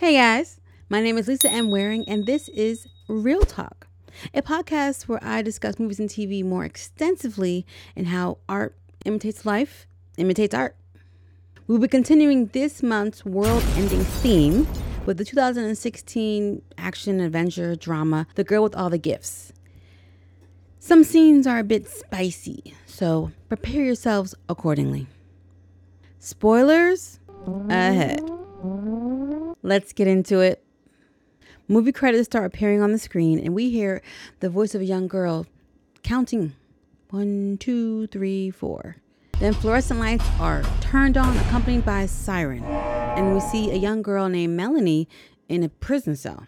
Hey 0.00 0.14
guys, 0.14 0.58
my 0.88 1.02
name 1.02 1.18
is 1.18 1.28
Lisa 1.28 1.50
M. 1.52 1.70
Waring, 1.70 2.08
and 2.08 2.24
this 2.24 2.48
is 2.48 2.88
Real 3.06 3.42
Talk, 3.42 3.86
a 4.32 4.40
podcast 4.40 5.08
where 5.08 5.22
I 5.22 5.42
discuss 5.42 5.78
movies 5.78 6.00
and 6.00 6.08
TV 6.08 6.42
more 6.42 6.64
extensively 6.64 7.66
and 7.94 8.06
how 8.06 8.38
art 8.48 8.74
imitates 9.04 9.44
life, 9.44 9.86
imitates 10.16 10.54
art. 10.54 10.74
We'll 11.66 11.80
be 11.80 11.86
continuing 11.86 12.46
this 12.46 12.82
month's 12.82 13.26
world 13.26 13.62
ending 13.76 14.00
theme 14.00 14.66
with 15.04 15.18
the 15.18 15.24
2016 15.26 16.62
action 16.78 17.20
adventure 17.20 17.76
drama 17.76 18.26
The 18.36 18.44
Girl 18.44 18.62
with 18.62 18.74
All 18.74 18.88
the 18.88 18.96
Gifts. 18.96 19.52
Some 20.78 21.04
scenes 21.04 21.46
are 21.46 21.58
a 21.58 21.62
bit 21.62 21.86
spicy, 21.86 22.74
so 22.86 23.32
prepare 23.50 23.84
yourselves 23.84 24.34
accordingly. 24.48 25.08
Spoilers 26.18 27.20
ahead. 27.68 28.22
Let's 29.62 29.92
get 29.92 30.08
into 30.08 30.40
it. 30.40 30.64
Movie 31.68 31.92
credits 31.92 32.26
start 32.26 32.46
appearing 32.46 32.82
on 32.82 32.92
the 32.92 32.98
screen, 32.98 33.38
and 33.38 33.54
we 33.54 33.70
hear 33.70 34.02
the 34.40 34.50
voice 34.50 34.74
of 34.74 34.80
a 34.80 34.84
young 34.84 35.06
girl 35.06 35.46
counting 36.02 36.54
one, 37.10 37.58
two, 37.58 38.06
three, 38.08 38.50
four. 38.50 38.96
Then 39.38 39.54
fluorescent 39.54 40.00
lights 40.00 40.24
are 40.38 40.62
turned 40.80 41.16
on, 41.16 41.36
accompanied 41.38 41.84
by 41.84 42.02
a 42.02 42.08
siren, 42.08 42.64
and 42.64 43.34
we 43.34 43.40
see 43.40 43.70
a 43.70 43.76
young 43.76 44.02
girl 44.02 44.28
named 44.28 44.56
Melanie 44.56 45.08
in 45.48 45.62
a 45.62 45.68
prison 45.68 46.16
cell. 46.16 46.46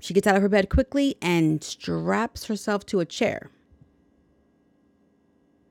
She 0.00 0.14
gets 0.14 0.26
out 0.26 0.36
of 0.36 0.42
her 0.42 0.48
bed 0.48 0.68
quickly 0.68 1.16
and 1.20 1.62
straps 1.62 2.44
herself 2.44 2.86
to 2.86 3.00
a 3.00 3.04
chair. 3.04 3.50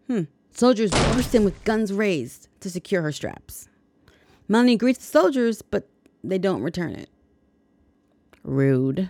Hmm. 0.08 0.24
Soldiers 0.52 0.92
burst 0.92 1.36
in 1.36 1.46
with 1.46 1.64
guns 1.64 1.94
raised 1.94 2.48
to 2.62 2.70
secure 2.70 3.02
her 3.04 3.12
straps. 3.12 3.70
Melanie 4.48 4.78
greets 4.78 5.00
the 5.00 5.06
soldiers, 5.06 5.62
but 5.62 5.88
they 6.30 6.38
don't 6.38 6.62
return 6.62 6.94
it. 6.96 7.10
Rude. 8.44 9.10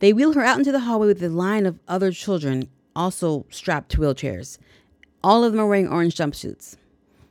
They 0.00 0.12
wheel 0.12 0.32
her 0.34 0.44
out 0.44 0.58
into 0.58 0.72
the 0.72 0.80
hallway 0.80 1.08
with 1.08 1.22
a 1.22 1.28
line 1.28 1.66
of 1.66 1.80
other 1.88 2.12
children, 2.12 2.68
also 2.94 3.46
strapped 3.50 3.90
to 3.90 3.98
wheelchairs. 3.98 4.58
All 5.24 5.42
of 5.42 5.52
them 5.52 5.60
are 5.60 5.66
wearing 5.66 5.88
orange 5.88 6.16
jumpsuits. 6.16 6.76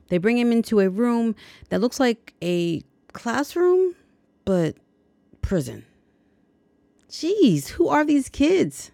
They 0.09 0.17
bring 0.17 0.38
him 0.38 0.52
into 0.52 0.79
a 0.79 0.89
room 0.89 1.35
that 1.69 1.81
looks 1.81 1.99
like 1.99 2.33
a 2.41 2.81
classroom, 3.13 3.95
but 4.45 4.75
prison. 5.41 5.85
Jeez, 7.09 7.69
who 7.69 7.88
are 7.88 8.03
these 8.03 8.29
kids? 8.29 8.91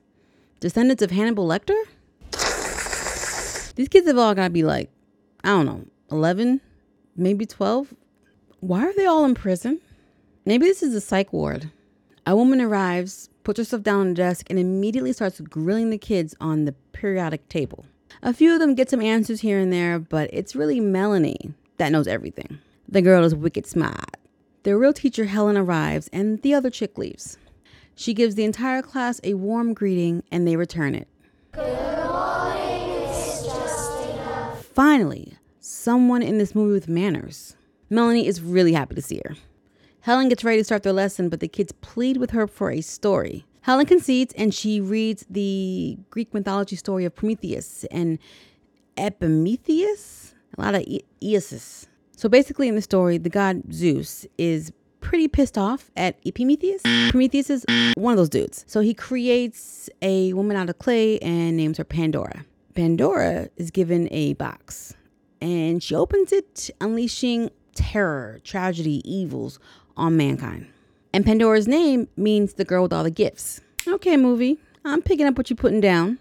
Descendants 0.59 1.02
of 1.02 1.11
Hannibal 1.11 1.47
Lecter? 1.47 1.80
These 3.75 3.89
kids 3.89 4.07
have 4.07 4.17
all 4.17 4.35
got 4.35 4.45
to 4.45 4.50
be 4.52 4.63
like, 4.63 4.91
I 5.44 5.50
don't 5.50 5.66
know, 5.66 5.85
11, 6.11 6.61
maybe 7.16 7.45
12. 7.45 7.94
Why 8.64 8.86
are 8.86 8.94
they 8.94 9.06
all 9.06 9.25
in 9.25 9.36
prison? 9.36 9.81
Maybe 10.45 10.67
this 10.67 10.81
is 10.81 10.95
a 10.95 11.02
psych 11.02 11.33
ward. 11.33 11.69
A 12.25 12.33
woman 12.33 12.61
arrives, 12.61 13.30
puts 13.44 13.58
herself 13.58 13.83
down 13.83 14.00
on 14.00 14.08
the 14.08 14.14
desk, 14.14 14.47
and 14.50 14.58
immediately 14.58 15.11
starts 15.11 15.42
grilling 15.42 15.89
the 15.89 15.97
kids 15.97 16.33
on 16.39 16.64
the 16.64 16.72
periodic 16.94 17.50
table. 17.50 17.84
A 18.22 18.34
few 18.34 18.53
of 18.53 18.59
them 18.59 18.73
get 18.73 18.89
some 18.89 19.02
answers 19.02 19.41
here 19.41 19.59
and 19.59 19.73
there, 19.73 20.00
but 20.00 20.30
it's 20.31 20.56
really 20.56 20.80
Melanie 20.80 21.53
that 21.75 21.91
knows 21.91 22.08
everything. 22.08 22.58
The 22.88 23.02
girl 23.02 23.25
is 23.25 23.36
wicked 23.36 23.66
smart. 23.66 24.16
The 24.64 24.78
real 24.78 24.94
teacher, 24.94 25.25
Helen, 25.25 25.58
arrives, 25.58 26.09
and 26.14 26.41
the 26.41 26.53
other 26.53 26.69
chick 26.69 26.97
leaves. 26.97 27.38
She 27.95 28.14
gives 28.14 28.36
the 28.36 28.45
entire 28.45 28.81
class 28.81 29.19
a 29.25 29.34
warm 29.34 29.73
greeting, 29.73 30.23
and 30.31 30.47
they 30.47 30.56
return 30.56 30.95
it. 30.95 31.09
Finally, 34.73 35.34
someone 35.59 36.22
in 36.22 36.38
this 36.38 36.56
movie 36.56 36.72
with 36.72 36.88
manners. 36.88 37.58
Melanie 37.94 38.27
is 38.27 38.41
really 38.41 38.73
happy 38.73 38.95
to 38.95 39.02
see 39.02 39.22
her. 39.23 39.36
Helen 40.02 40.27
gets 40.27 40.44
ready 40.44 40.58
to 40.58 40.63
start 40.63 40.83
their 40.83 40.94
lesson, 40.94 41.30
but 41.30 41.39
the 41.39 41.47
kids 41.47 41.72
plead 41.81 42.17
with 42.17 42.31
her 42.31 42.47
for 42.47 42.72
a 42.72 42.81
story. 42.81 43.45
Helen 43.61 43.85
concedes 43.85 44.34
and 44.35 44.53
she 44.53 44.81
reads 44.81 45.25
the 45.29 45.97
Greek 46.09 46.34
mythology 46.34 46.75
story 46.75 47.06
of 47.06 47.16
Prometheus 47.16 47.85
and 47.91 48.19
Epimetheus, 48.97 50.34
a 50.57 50.62
lot 50.62 50.75
of 50.75 50.81
e- 50.81 51.06
Eosus. 51.22 51.88
So 52.18 52.28
basically, 52.28 52.68
in 52.68 52.75
the 52.75 52.81
story, 52.81 53.18
the 53.18 53.29
god 53.29 53.62
Zeus 53.72 54.25
is 54.38 54.72
pretty 55.00 55.28
pissed 55.28 55.57
off 55.57 55.91
at 55.95 56.18
Epimetheus. 56.25 56.81
Prometheus 57.12 57.50
is 57.50 57.66
one 57.95 58.13
of 58.13 58.18
those 58.18 58.29
dudes. 58.29 58.66
So 58.68 58.81
he 58.81 58.94
creates 58.94 59.89
a 60.01 60.34
woman 60.34 60.57
out 60.57 60.69
of 60.69 60.79
clay 60.79 61.19
and 61.19 61.57
names 61.57 61.78
her 61.78 61.84
Pandora. 61.84 62.45
Pandora 62.73 63.50
is 63.56 63.72
given 63.72 64.09
a 64.12 64.34
box 64.34 64.95
and 65.41 65.84
she 65.84 65.94
opens 65.94 66.31
it, 66.31 66.69
unleashing 66.81 67.50
terror, 67.75 68.39
tragedy, 68.44 69.01
evils 69.09 69.59
on 69.97 70.17
mankind. 70.17 70.67
And 71.13 71.25
Pandora's 71.25 71.67
name 71.67 72.07
means 72.17 72.53
the 72.53 72.66
girl 72.66 72.84
with 72.84 72.94
all 72.94 73.03
the 73.03 73.11
gifts. 73.11 73.61
Okay, 73.88 74.17
movie, 74.17 74.59
I'm 74.84 75.01
picking 75.01 75.25
up 75.25 75.38
what 75.38 75.50
you're 75.50 75.57
putting 75.57 75.81
down. 75.81 76.19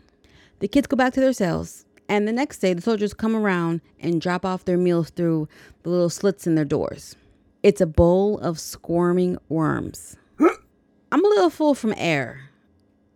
The 0.58 0.68
kids 0.68 0.86
go 0.86 0.96
back 0.96 1.12
to 1.14 1.20
their 1.20 1.32
cells, 1.32 1.84
and 2.08 2.28
the 2.28 2.32
next 2.32 2.58
day, 2.58 2.74
the 2.74 2.82
soldiers 2.82 3.14
come 3.14 3.34
around 3.34 3.80
and 3.98 4.20
drop 4.20 4.44
off 4.44 4.64
their 4.64 4.76
meals 4.76 5.10
through 5.10 5.48
the 5.82 5.90
little 5.90 6.10
slits 6.10 6.46
in 6.46 6.54
their 6.54 6.64
doors. 6.64 7.16
It's 7.62 7.80
a 7.80 7.86
bowl 7.86 8.38
of 8.40 8.60
squirming 8.60 9.38
worms. 9.48 10.16
I'm 10.40 11.24
a 11.24 11.28
little 11.28 11.50
full 11.50 11.74
from 11.74 11.94
air, 11.96 12.50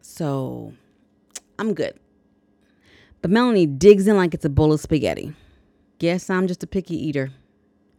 so 0.01 0.73
I'm 1.59 1.75
good. 1.75 1.99
But 3.23 3.31
Melanie 3.31 3.67
digs 3.67 4.07
in 4.07 4.17
like 4.17 4.35
it's 4.35 4.45
a 4.45 4.49
bowl 4.51 4.73
of 4.73 4.81
spaghetti. 4.81 5.35
Guess 5.99 6.31
I'm 6.31 6.47
just 6.47 6.63
a 6.63 6.67
picky 6.67 6.97
eater. 6.97 7.33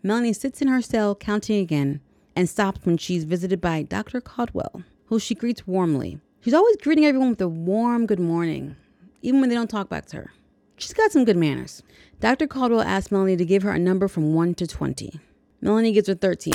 Melanie 0.07 0.31
sits 0.31 0.61
in 0.61 0.69
her 0.69 0.81
cell 0.81 1.15
counting 1.15 1.59
again 1.59 1.99
and 2.33 2.47
stops 2.47 2.85
when 2.85 2.97
she's 2.97 3.25
visited 3.25 3.59
by 3.59 3.83
Dr. 3.83 4.21
Caldwell, 4.21 4.83
who 5.07 5.19
she 5.19 5.35
greets 5.35 5.67
warmly. 5.67 6.17
She's 6.39 6.53
always 6.53 6.77
greeting 6.77 7.03
everyone 7.03 7.31
with 7.31 7.41
a 7.41 7.49
warm 7.49 8.05
good 8.05 8.21
morning, 8.21 8.77
even 9.21 9.41
when 9.41 9.49
they 9.49 9.55
don't 9.55 9.69
talk 9.69 9.89
back 9.89 10.05
to 10.05 10.15
her. 10.15 10.31
She's 10.77 10.93
got 10.93 11.11
some 11.11 11.25
good 11.25 11.35
manners. 11.35 11.83
Dr. 12.21 12.47
Caldwell 12.47 12.83
asks 12.83 13.11
Melanie 13.11 13.35
to 13.35 13.43
give 13.43 13.63
her 13.63 13.71
a 13.71 13.79
number 13.79 14.07
from 14.07 14.33
1 14.33 14.55
to 14.55 14.65
20. 14.65 15.19
Melanie 15.59 15.91
gives 15.91 16.07
her 16.07 16.15
13. 16.15 16.53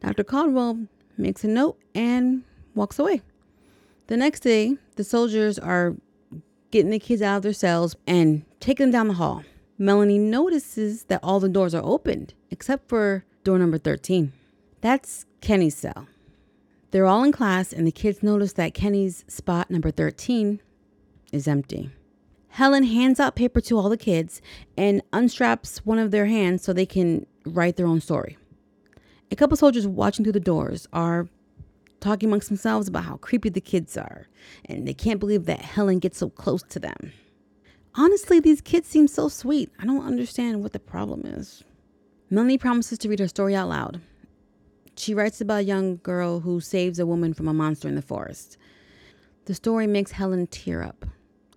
Dr. 0.00 0.24
Caldwell 0.24 0.86
makes 1.18 1.44
a 1.44 1.48
note 1.48 1.78
and 1.94 2.42
walks 2.74 2.98
away. 2.98 3.20
The 4.06 4.16
next 4.16 4.40
day, 4.40 4.78
the 4.96 5.04
soldiers 5.04 5.58
are 5.58 5.94
getting 6.70 6.90
the 6.90 6.98
kids 6.98 7.20
out 7.20 7.36
of 7.36 7.42
their 7.42 7.52
cells 7.52 7.96
and 8.06 8.46
taking 8.60 8.86
them 8.86 8.92
down 8.92 9.08
the 9.08 9.14
hall. 9.14 9.44
Melanie 9.76 10.18
notices 10.18 11.02
that 11.04 11.20
all 11.22 11.38
the 11.38 11.50
doors 11.50 11.74
are 11.74 11.84
opened 11.84 12.32
except 12.50 12.88
for 12.88 13.24
door 13.44 13.58
number 13.58 13.78
13. 13.78 14.32
That's 14.80 15.26
Kenny's 15.40 15.76
cell. 15.76 16.06
They're 16.90 17.06
all 17.06 17.22
in 17.22 17.32
class, 17.32 17.72
and 17.72 17.86
the 17.86 17.92
kids 17.92 18.22
notice 18.22 18.54
that 18.54 18.74
Kenny's 18.74 19.24
spot 19.28 19.70
number 19.70 19.90
13 19.90 20.60
is 21.32 21.46
empty. 21.46 21.90
Helen 22.48 22.84
hands 22.84 23.20
out 23.20 23.36
paper 23.36 23.60
to 23.60 23.76
all 23.78 23.88
the 23.88 23.96
kids 23.96 24.40
and 24.76 25.02
unstraps 25.12 25.78
one 25.78 25.98
of 25.98 26.10
their 26.10 26.26
hands 26.26 26.62
so 26.62 26.72
they 26.72 26.86
can 26.86 27.26
write 27.44 27.76
their 27.76 27.86
own 27.86 28.00
story. 28.00 28.38
A 29.30 29.36
couple 29.36 29.56
soldiers 29.56 29.86
watching 29.86 30.24
through 30.24 30.32
the 30.32 30.40
doors 30.40 30.88
are 30.92 31.28
talking 32.00 32.28
amongst 32.28 32.48
themselves 32.48 32.88
about 32.88 33.04
how 33.04 33.16
creepy 33.16 33.50
the 33.50 33.60
kids 33.60 33.96
are, 33.96 34.28
and 34.64 34.88
they 34.88 34.94
can't 34.94 35.20
believe 35.20 35.44
that 35.44 35.60
Helen 35.60 35.98
gets 35.98 36.18
so 36.18 36.30
close 36.30 36.62
to 36.64 36.78
them. 36.78 37.12
Honestly, 37.94 38.40
these 38.40 38.60
kids 38.60 38.88
seem 38.88 39.08
so 39.08 39.28
sweet. 39.28 39.70
I 39.78 39.84
don't 39.84 40.06
understand 40.06 40.62
what 40.62 40.72
the 40.72 40.78
problem 40.78 41.22
is. 41.26 41.64
Melanie 42.30 42.58
promises 42.58 42.98
to 42.98 43.08
read 43.08 43.20
her 43.20 43.28
story 43.28 43.54
out 43.54 43.70
loud. 43.70 44.02
She 44.96 45.14
writes 45.14 45.40
about 45.40 45.60
a 45.60 45.64
young 45.64 45.96
girl 46.02 46.40
who 46.40 46.60
saves 46.60 46.98
a 46.98 47.06
woman 47.06 47.32
from 47.32 47.48
a 47.48 47.54
monster 47.54 47.88
in 47.88 47.94
the 47.94 48.02
forest. 48.02 48.58
The 49.46 49.54
story 49.54 49.86
makes 49.86 50.10
Helen 50.10 50.46
tear 50.48 50.82
up, 50.82 51.06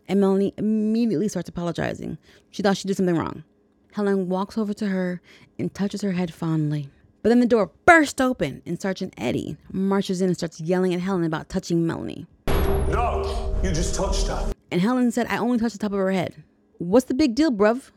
and 0.07 0.21
Melanie 0.21 0.53
immediately 0.57 1.27
starts 1.27 1.49
apologizing. 1.49 2.17
She 2.51 2.63
thought 2.63 2.77
she 2.77 2.87
did 2.87 2.95
something 2.95 3.17
wrong. 3.17 3.43
Helen 3.91 4.29
walks 4.29 4.57
over 4.57 4.73
to 4.75 4.87
her 4.87 5.21
and 5.59 5.73
touches 5.73 6.03
her 6.03 6.13
head 6.13 6.33
fondly. 6.33 6.89
But 7.21 7.29
then 7.29 7.41
the 7.41 7.45
door 7.47 7.71
bursts 7.85 8.21
open, 8.21 8.62
and 8.65 8.79
Sergeant 8.81 9.13
Eddie 9.17 9.57
marches 9.74 10.21
in 10.21 10.29
and 10.29 10.38
starts 10.38 10.62
yelling 10.62 10.94
at 10.94 11.01
Helen 11.01 11.25
about 11.25 11.50
touching 11.50 11.85
Melanie. 11.85 12.27
No, 12.47 13.59
you 13.62 13.74
just 13.74 13.94
touched 13.94 14.27
her. 14.27 14.53
And 14.71 14.79
Helen 14.79 15.12
said, 15.12 15.27
I 15.29 15.38
only 15.38 15.59
touched 15.59 15.74
the 15.74 15.79
top 15.79 15.91
of 15.91 16.00
her 16.00 16.12
head. 16.12 16.41
What's 16.77 17.07
the 17.07 17.13
big 17.13 17.35
deal, 17.35 17.51
bruv? 17.51 17.91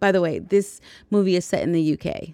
By 0.00 0.12
the 0.12 0.20
way, 0.20 0.38
this 0.38 0.80
movie 1.10 1.36
is 1.36 1.44
set 1.44 1.62
in 1.62 1.72
the 1.72 1.92
UK. 1.92 2.30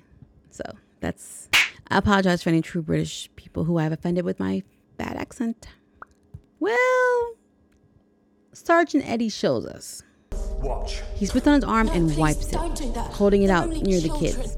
So 0.50 0.62
that's. 1.00 1.48
I 1.88 1.98
apologize 1.98 2.42
for 2.42 2.48
any 2.48 2.62
true 2.62 2.82
British 2.82 3.28
people 3.36 3.64
who 3.64 3.78
I've 3.78 3.92
offended 3.92 4.24
with 4.24 4.40
my 4.40 4.62
bad 4.96 5.16
accent. 5.16 5.68
Well, 6.58 7.34
Sergeant 8.52 9.08
Eddie 9.08 9.28
shows 9.28 9.66
us. 9.66 10.02
Watch. 10.60 11.02
He 11.14 11.26
spits 11.26 11.46
on 11.46 11.54
his 11.54 11.64
arm 11.64 11.88
and 11.88 12.16
wipes 12.16 12.48
it, 12.48 12.52
don't 12.52 12.76
do 12.76 12.90
that. 12.92 13.12
holding 13.12 13.42
it 13.42 13.48
They're 13.48 13.56
out 13.56 13.64
only 13.64 13.82
near 13.82 14.00
the 14.00 14.08
kids. 14.18 14.56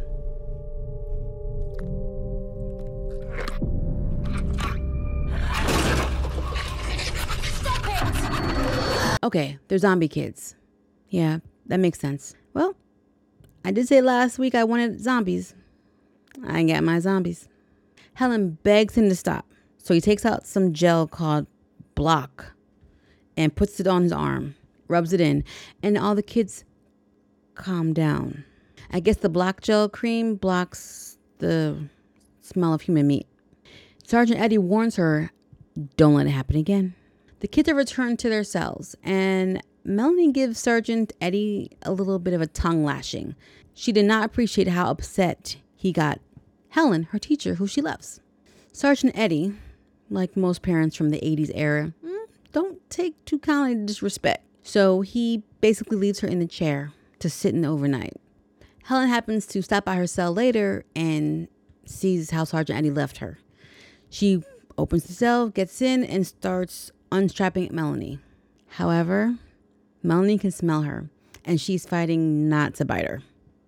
Okay, 9.22 9.58
they're 9.66 9.78
zombie 9.78 10.08
kids. 10.08 10.54
Yeah, 11.10 11.40
that 11.66 11.80
makes 11.80 11.98
sense. 11.98 12.34
Well, 12.54 12.76
I 13.64 13.70
did 13.70 13.88
say 13.88 14.00
last 14.00 14.38
week 14.38 14.54
I 14.54 14.64
wanted 14.64 15.00
zombies. 15.00 15.54
I 16.46 16.60
ain't 16.60 16.70
got 16.70 16.84
my 16.84 17.00
zombies. 17.00 17.48
Helen 18.14 18.58
begs 18.62 18.96
him 18.96 19.08
to 19.08 19.16
stop. 19.16 19.46
So 19.76 19.94
he 19.94 20.00
takes 20.00 20.24
out 20.24 20.46
some 20.46 20.72
gel 20.72 21.06
called 21.06 21.46
Block 21.94 22.52
and 23.36 23.54
puts 23.54 23.80
it 23.80 23.86
on 23.86 24.02
his 24.02 24.12
arm, 24.12 24.54
rubs 24.88 25.12
it 25.12 25.20
in, 25.20 25.44
and 25.82 25.96
all 25.96 26.14
the 26.14 26.22
kids 26.22 26.64
calm 27.54 27.92
down. 27.92 28.44
I 28.90 29.00
guess 29.00 29.16
the 29.16 29.28
block 29.28 29.60
gel 29.60 29.88
cream 29.88 30.36
blocks 30.36 31.18
the 31.38 31.88
smell 32.40 32.74
of 32.74 32.82
human 32.82 33.06
meat. 33.06 33.26
Sergeant 34.04 34.40
Eddie 34.40 34.58
warns 34.58 34.96
her 34.96 35.30
don't 35.96 36.14
let 36.14 36.26
it 36.26 36.30
happen 36.30 36.56
again. 36.56 36.94
The 37.40 37.48
kids 37.48 37.68
are 37.68 37.74
returned 37.74 38.18
to 38.20 38.28
their 38.28 38.42
cells, 38.42 38.96
and 39.04 39.62
Melanie 39.88 40.30
gives 40.32 40.58
Sergeant 40.58 41.14
Eddie 41.18 41.70
a 41.82 41.92
little 41.92 42.18
bit 42.18 42.34
of 42.34 42.42
a 42.42 42.46
tongue 42.46 42.84
lashing. 42.84 43.34
She 43.72 43.90
did 43.90 44.04
not 44.04 44.24
appreciate 44.24 44.68
how 44.68 44.90
upset 44.90 45.56
he 45.74 45.92
got 45.92 46.20
Helen, 46.68 47.04
her 47.04 47.18
teacher, 47.18 47.54
who 47.54 47.66
she 47.66 47.80
loves. 47.80 48.20
Sergeant 48.70 49.16
Eddie, 49.16 49.54
like 50.10 50.36
most 50.36 50.60
parents 50.60 50.94
from 50.94 51.08
the 51.08 51.20
80s 51.20 51.50
era, 51.54 51.94
mm, 52.04 52.26
don't 52.52 52.78
take 52.90 53.24
too 53.24 53.38
kindly 53.38 53.74
to 53.76 53.86
disrespect. 53.86 54.44
So 54.62 55.00
he 55.00 55.42
basically 55.62 55.96
leaves 55.96 56.20
her 56.20 56.28
in 56.28 56.38
the 56.38 56.46
chair 56.46 56.92
to 57.20 57.30
sit 57.30 57.54
in 57.54 57.64
overnight. 57.64 58.20
Helen 58.84 59.08
happens 59.08 59.46
to 59.46 59.62
stop 59.62 59.86
by 59.86 59.96
her 59.96 60.06
cell 60.06 60.32
later 60.32 60.84
and 60.94 61.48
sees 61.86 62.30
how 62.30 62.44
Sergeant 62.44 62.78
Eddie 62.78 62.90
left 62.90 63.18
her. 63.18 63.38
She 64.10 64.42
opens 64.76 65.04
the 65.04 65.14
cell, 65.14 65.48
gets 65.48 65.80
in, 65.80 66.04
and 66.04 66.26
starts 66.26 66.90
unstrapping 67.10 67.70
Melanie. 67.72 68.18
However, 68.72 69.36
Melanie 70.02 70.38
can 70.38 70.50
smell 70.50 70.82
her, 70.82 71.08
and 71.44 71.60
she's 71.60 71.86
fighting 71.86 72.48
not 72.48 72.74
to 72.74 72.84
bite 72.84 73.06
her. 73.06 73.22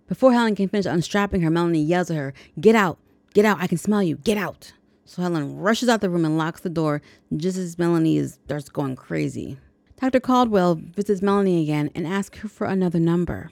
Before 0.07 0.33
Helen 0.33 0.55
can 0.55 0.69
finish 0.69 0.85
unstrapping 0.85 1.41
her, 1.41 1.49
Melanie 1.49 1.81
yells 1.81 2.11
at 2.11 2.17
her, 2.17 2.33
Get 2.59 2.75
out! 2.75 2.97
Get 3.33 3.45
out! 3.45 3.59
I 3.61 3.67
can 3.67 3.77
smell 3.77 4.03
you! 4.03 4.17
Get 4.17 4.37
out! 4.37 4.73
So 5.05 5.21
Helen 5.21 5.57
rushes 5.57 5.89
out 5.89 6.01
the 6.01 6.09
room 6.09 6.25
and 6.25 6.37
locks 6.37 6.61
the 6.61 6.69
door 6.69 7.01
just 7.35 7.57
as 7.57 7.77
Melanie 7.77 8.17
is, 8.17 8.39
starts 8.45 8.69
going 8.69 8.95
crazy. 8.95 9.57
Dr. 9.99 10.19
Caldwell 10.19 10.75
visits 10.75 11.21
Melanie 11.21 11.61
again 11.61 11.91
and 11.93 12.07
asks 12.07 12.39
her 12.39 12.47
for 12.47 12.65
another 12.65 12.99
number. 12.99 13.51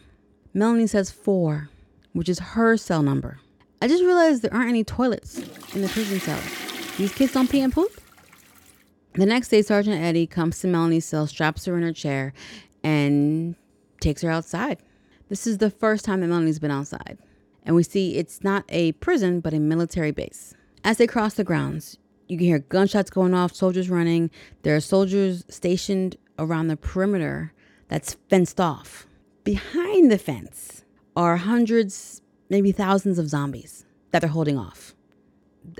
Melanie 0.54 0.88
says 0.88 1.12
four, 1.12 1.70
which 2.14 2.28
is 2.28 2.40
her 2.40 2.76
cell 2.76 3.04
number. 3.04 3.40
I 3.82 3.88
just 3.88 4.04
realized 4.04 4.42
there 4.42 4.54
aren't 4.54 4.70
any 4.70 4.84
toilets 4.84 5.38
in 5.76 5.82
the 5.82 5.90
prison 5.90 6.20
cell. 6.20 6.42
These 6.98 7.14
kids 7.14 7.34
don't 7.34 7.50
pee 7.50 7.62
and 7.62 7.72
poop? 7.72 7.92
The 9.14 9.26
next 9.26 9.50
day, 9.50 9.62
Sergeant 9.62 10.02
Eddie 10.02 10.28
comes 10.28 10.60
to 10.60 10.68
Melanie's 10.68 11.06
cell, 11.06 11.28
straps 11.28 11.66
her 11.66 11.78
in 11.78 11.84
her 11.84 11.94
chair, 11.94 12.34
and 12.84 13.56
takes 14.00 14.22
her 14.22 14.30
outside. 14.30 14.80
This 15.30 15.46
is 15.46 15.60
the 15.60 15.70
first 15.70 16.06
time 16.06 16.22
that 16.22 16.28
Melanie's 16.28 16.60
been 16.60 16.72
outside. 16.72 17.18
And 17.64 17.76
we 17.76 17.84
see 17.84 18.16
it's 18.16 18.44
not 18.44 18.66
a 18.70 18.94
prison, 18.94 19.42
but 19.42 19.54
a 19.54 19.60
military 19.60 20.12
base. 20.12 20.56
As 20.84 20.98
they 20.98 21.08
cross 21.08 21.36
the 21.36 21.44
grounds, 21.44 21.98
you 22.28 22.38
can 22.38 22.48
hear 22.48 22.60
gunshots 22.60 23.10
going 23.10 23.34
off, 23.34 23.54
soldiers 23.54 23.90
running. 23.90 24.32
There 24.64 24.76
are 24.76 24.82
soldiers 24.82 25.44
stationed 25.50 26.16
around 26.38 26.68
the 26.68 26.78
perimeter 26.78 27.54
that's 27.90 28.16
fenced 28.30 28.60
off. 28.60 29.06
Behind 29.44 30.12
the 30.12 30.18
fence 30.18 30.86
are 31.16 31.38
hundreds, 31.38 32.22
maybe 32.50 32.72
thousands 32.72 33.20
of 33.20 33.28
zombies 33.28 33.86
that 34.12 34.20
they're 34.20 34.30
holding 34.30 34.58
off. 34.58 34.96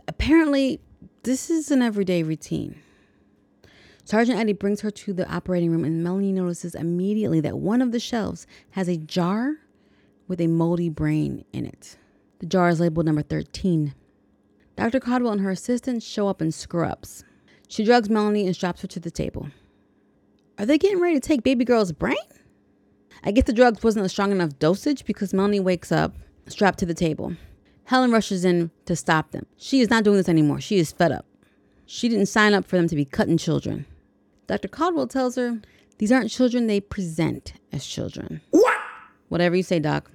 Apparently, 0.08 0.80
this 1.24 1.50
is 1.50 1.72
an 1.72 1.82
everyday 1.82 2.24
routine. 2.24 2.76
Sergeant 4.10 4.40
Eddie 4.40 4.54
brings 4.54 4.82
her 4.82 4.90
to 4.90 5.14
the 5.14 5.32
operating 5.32 5.70
room, 5.70 5.86
and 5.86 6.04
Melanie 6.04 6.32
notices 6.32 6.74
immediately 6.74 7.42
that 7.42 7.60
one 7.60 7.80
of 7.80 7.92
the 7.92 8.00
shelves 8.00 8.48
has 8.72 8.88
a 8.88 8.98
jar 8.98 9.58
with 10.28 10.42
a 10.42 10.48
moldy 10.48 10.90
brain 10.90 11.46
in 11.54 11.64
it. 11.64 11.96
The 12.40 12.48
jar 12.48 12.70
is 12.70 12.80
labeled 12.80 13.06
number 13.06 13.22
13. 13.22 13.94
Dr. 14.76 15.00
Caldwell 15.00 15.34
and 15.34 15.42
her 15.42 15.52
assistant 15.52 16.02
show 16.02 16.28
up 16.28 16.42
in 16.42 16.52
scrubs. 16.52 17.24
She 17.68 17.84
drugs 17.84 18.10
Melanie 18.10 18.48
and 18.48 18.56
straps 18.56 18.82
her 18.82 18.88
to 18.88 19.00
the 19.00 19.12
table. 19.12 19.50
Are 20.58 20.66
they 20.66 20.80
getting 20.80 21.00
ready 21.00 21.20
to 21.20 21.28
take 21.28 21.44
baby 21.44 21.64
girl's 21.64 21.92
brain? 21.92 22.18
I 23.24 23.30
guess 23.30 23.46
the 23.46 23.54
drugs 23.54 23.84
wasn't 23.84 24.08
a 24.08 24.10
strong 24.10 24.32
enough 24.32 24.58
dosage 24.58 25.06
because 25.06 25.36
Melanie 25.36 25.60
wakes 25.60 25.92
up 25.92 26.16
strapped 26.48 26.80
to 26.80 26.88
the 26.88 26.96
table. 26.96 27.36
Helen 27.84 28.10
rushes 28.10 28.44
in 28.44 28.72
to 28.86 28.96
stop 28.96 29.30
them. 29.30 29.46
She 29.58 29.82
is 29.82 29.92
not 29.92 30.04
doing 30.04 30.18
this 30.18 30.30
anymore. 30.30 30.62
She 30.62 30.80
is 30.80 30.92
fed 30.92 31.12
up. 31.12 31.28
She 31.86 32.10
didn't 32.10 32.26
sign 32.26 32.56
up 32.56 32.66
for 32.66 32.76
them 32.76 32.88
to 32.88 32.96
be 32.96 33.06
cutting 33.06 33.38
children. 33.38 33.86
Dr. 34.50 34.68
Caldwell 34.68 35.06
tells 35.06 35.36
her 35.36 35.62
these 36.00 36.12
aren't 36.12 36.32
children, 36.32 36.66
they 36.66 36.82
present 36.82 37.54
as 37.72 37.86
children. 37.86 38.42
What? 38.50 38.80
Whatever 39.28 39.56
you 39.56 39.62
say, 39.62 39.78
Doc. 39.78 40.10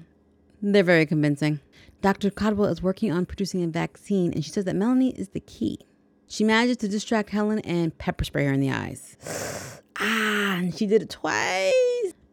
They're 0.61 0.83
very 0.83 1.07
convincing. 1.07 1.61
Dr. 2.03 2.33
Caldwell 2.33 2.69
is 2.69 2.83
working 2.83 3.13
on 3.13 3.27
producing 3.27 3.63
a 3.63 3.69
vaccine, 3.69 4.33
and 4.33 4.45
she 4.45 4.51
says 4.51 4.65
that 4.65 4.75
Melanie 4.75 5.11
is 5.17 5.29
the 5.29 5.39
key. 5.39 5.79
She 6.27 6.43
manages 6.43 6.79
to 6.79 6.89
distract 6.89 7.31
Helen 7.31 7.61
and 7.61 7.97
pepper 7.97 8.25
spray 8.25 8.47
her 8.47 8.53
in 8.53 8.59
the 8.59 8.73
eyes. 8.73 9.81
ah, 10.01 10.57
and 10.57 10.75
she 10.75 10.87
did 10.87 11.03
it 11.03 11.11
twice. 11.11 11.73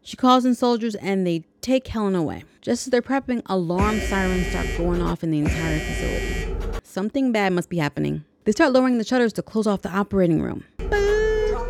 She 0.01 0.17
calls 0.17 0.43
in 0.43 0.55
soldiers 0.55 0.95
and 0.95 1.27
they 1.27 1.43
take 1.61 1.85
Helen 1.85 2.15
away. 2.15 2.45
Just 2.61 2.87
as 2.87 2.91
they're 2.91 3.03
prepping, 3.03 3.43
alarm 3.45 3.99
sirens 3.99 4.47
start 4.47 4.65
going 4.75 5.03
off 5.03 5.23
in 5.23 5.29
the 5.29 5.37
entire 5.37 5.79
facility. 5.79 6.81
Something 6.83 7.31
bad 7.31 7.53
must 7.53 7.69
be 7.69 7.77
happening. 7.77 8.25
They 8.45 8.53
start 8.53 8.73
lowering 8.73 8.97
the 8.97 9.03
shutters 9.03 9.33
to 9.33 9.43
close 9.43 9.67
off 9.67 9.83
the 9.83 9.95
operating 9.95 10.41
room. 10.41 10.63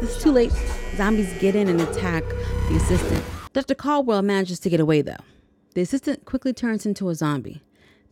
It's 0.01 0.21
too 0.21 0.31
late. 0.31 0.51
Zombies 0.95 1.31
get 1.39 1.56
in 1.56 1.68
and 1.68 1.80
attack 1.80 2.24
the 2.69 2.75
assistant. 2.75 3.24
Dr. 3.53 3.75
Caldwell 3.75 4.24
manages 4.24 4.59
to 4.62 4.69
get 4.69 4.80
away 4.80 5.03
though. 5.03 5.24
The 5.75 5.81
assistant 5.81 6.25
quickly 6.25 6.53
turns 6.53 6.88
into 6.88 7.09
a 7.09 7.15
zombie, 7.15 7.62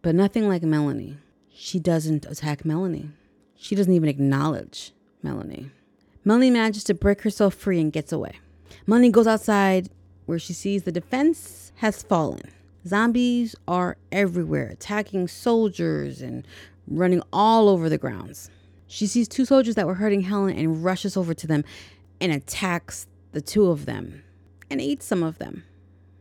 but 0.03 0.13
nothing 0.13 0.47
like 0.47 0.62
Melanie. 0.62 1.18
She 1.51 1.80
doesn't 1.80 2.25
attack 2.27 2.63
Melanie. 2.63 3.09
She 3.56 3.75
doesn't 3.75 3.91
even 3.91 4.07
acknowledge 4.07 4.91
Melanie. 5.24 5.71
Melanie 6.24 6.51
manages 6.51 6.83
to 6.86 6.94
break 6.94 7.21
herself 7.24 7.56
free 7.56 7.81
and 7.81 7.92
gets 7.92 8.12
away. 8.12 8.39
Melanie 8.85 9.09
goes 9.09 9.27
outside 9.27 9.89
where 10.27 10.39
she 10.39 10.53
sees 10.53 10.83
the 10.83 10.92
defense 10.92 11.71
has 11.77 12.03
fallen. 12.03 12.44
Zombies 12.85 13.56
are 13.68 13.97
everywhere, 14.12 14.68
attacking 14.68 15.27
soldiers 15.27 16.21
and 16.21 16.45
running 16.88 17.24
all 17.33 17.68
over 17.68 17.89
the 17.89 17.97
grounds. 17.97 18.51
She 18.91 19.06
sees 19.06 19.27
two 19.27 19.45
soldiers 19.45 19.75
that 19.75 19.86
were 19.86 19.94
hurting 19.94 20.21
Helen 20.21 20.57
and 20.57 20.83
rushes 20.83 21.15
over 21.15 21.36
to 21.36 21.45
them 21.45 21.63
and 22.19 22.31
attacks 22.31 23.06
the 23.31 23.39
two 23.39 23.68
of 23.68 23.86
them 23.86 24.24
and 24.68 24.81
eats 24.81 25.06
some 25.06 25.21
of 25.21 25.38
them. 25.38 25.63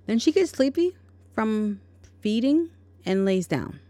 Then 0.07 0.19
she 0.19 0.33
gets 0.33 0.51
sleepy 0.51 0.95
from 1.35 1.81
feeding 2.21 2.69
and 3.07 3.25
lays 3.25 3.47
down. 3.47 3.81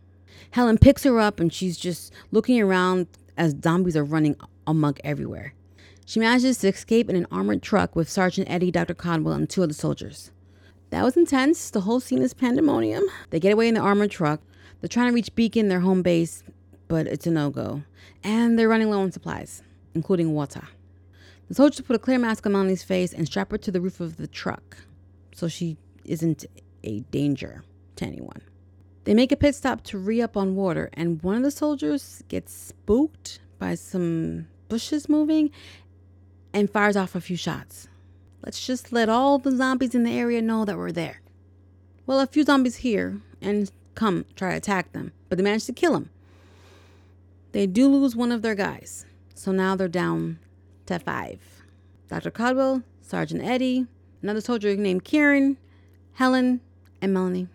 Helen 0.53 0.79
picks 0.79 1.03
her 1.03 1.19
up 1.19 1.41
and 1.41 1.53
she's 1.53 1.77
just 1.77 2.13
looking 2.31 2.61
around 2.63 3.09
as 3.37 3.57
zombies 3.63 3.97
are 3.97 4.05
running 4.05 4.37
amok 4.65 5.01
everywhere. 5.03 5.55
She 6.07 6.21
manages 6.21 6.59
to 6.59 6.69
escape 6.69 7.11
in 7.11 7.17
an 7.17 7.27
armored 7.33 7.63
truck 7.63 7.97
with 7.97 8.09
Sergeant 8.09 8.49
Eddie, 8.49 8.71
Dr. 8.71 8.95
Caldwell, 8.95 9.35
and 9.35 9.51
two 9.51 9.65
of 9.65 9.69
the 9.69 9.75
soldiers. 9.75 10.31
That 10.91 11.03
was 11.03 11.17
intense. 11.17 11.69
The 11.71 11.81
whole 11.81 11.99
scene 11.99 12.23
is 12.23 12.33
pandemonium. 12.33 13.05
They 13.31 13.41
get 13.41 13.53
away 13.53 13.67
in 13.67 13.75
the 13.75 13.81
armored 13.81 14.13
truck. 14.13 14.41
They're 14.81 14.89
trying 14.89 15.09
to 15.09 15.15
reach 15.15 15.35
Beacon, 15.35 15.69
their 15.69 15.81
home 15.81 16.03
base, 16.03 16.45
but 16.89 17.07
it's 17.07 17.27
a 17.27 17.31
no 17.31 17.51
go. 17.51 17.83
And 18.25 18.59
they're 18.59 18.69
running 18.69 18.91
low 18.91 19.01
on 19.01 19.13
supplies, 19.13 19.63
including 19.95 20.35
water. 20.35 20.69
The 21.49 21.55
soldiers 21.55 21.81
put 21.87 21.97
a 21.97 21.99
clear 21.99 22.19
mask 22.19 22.45
on 22.47 22.53
Melanie's 22.53 22.83
face 22.83 23.13
and 23.13 23.27
strap 23.27 23.51
her 23.53 23.59
to 23.59 23.71
the 23.71 23.81
roof 23.81 24.01
of 24.01 24.17
the 24.17 24.27
truck 24.27 24.79
so 25.35 25.49
she 25.49 25.77
isn't 26.05 26.45
a 26.83 27.01
danger 27.01 27.63
to 27.97 28.05
anyone. 28.05 28.43
They 29.05 29.15
make 29.15 29.33
a 29.33 29.37
pit 29.37 29.55
stop 29.55 29.83
to 29.85 29.99
re 29.99 30.21
up 30.21 30.37
on 30.37 30.57
water, 30.57 30.91
and 30.93 31.23
one 31.23 31.37
of 31.37 31.43
the 31.43 31.51
soldiers 31.51 32.23
gets 32.29 32.53
spooked 32.53 33.41
by 33.59 33.75
some 33.75 34.49
bushes 34.69 35.09
moving 35.09 35.51
and 36.53 36.71
fires 36.71 36.97
off 36.97 37.15
a 37.15 37.21
few 37.21 37.37
shots. 37.37 37.89
Let's 38.45 38.67
just 38.67 38.93
let 38.93 39.09
all 39.09 39.39
the 39.39 39.57
zombies 39.57 39.95
in 39.95 40.05
the 40.05 40.11
area 40.11 40.43
know 40.43 40.65
that 40.65 40.77
we're 40.77 40.93
there. 40.93 41.21
Well, 42.07 42.21
a 42.21 42.27
few 42.27 42.45
zombies 42.45 42.77
here 42.77 43.21
and 43.41 43.71
come 43.95 44.27
try 44.37 44.51
to 44.51 44.57
attack 44.57 44.93
them, 44.93 45.13
but 45.29 45.39
they 45.39 45.45
manage 45.45 45.65
to 45.67 45.73
kill 45.73 45.93
them. 45.93 46.11
They 47.53 47.67
do 47.67 47.89
lose 47.89 48.15
one 48.15 48.33
of 48.33 48.43
their 48.43 48.55
guys, 48.55 49.07
so 49.35 49.53
now 49.53 49.75
they're 49.75 49.89
down 49.89 50.39
to 50.87 50.99
five. 50.99 51.41
Dr. 52.09 52.31
Caldwell, 52.31 52.83
Sergeant 53.01 53.43
Eddie, 53.43 53.87
another 54.23 54.41
soldier 54.41 54.75
named 54.77 55.05
Kieran, 55.05 55.57
Helen, 56.15 56.61
and 57.01 57.13
Melanie. 57.13 57.49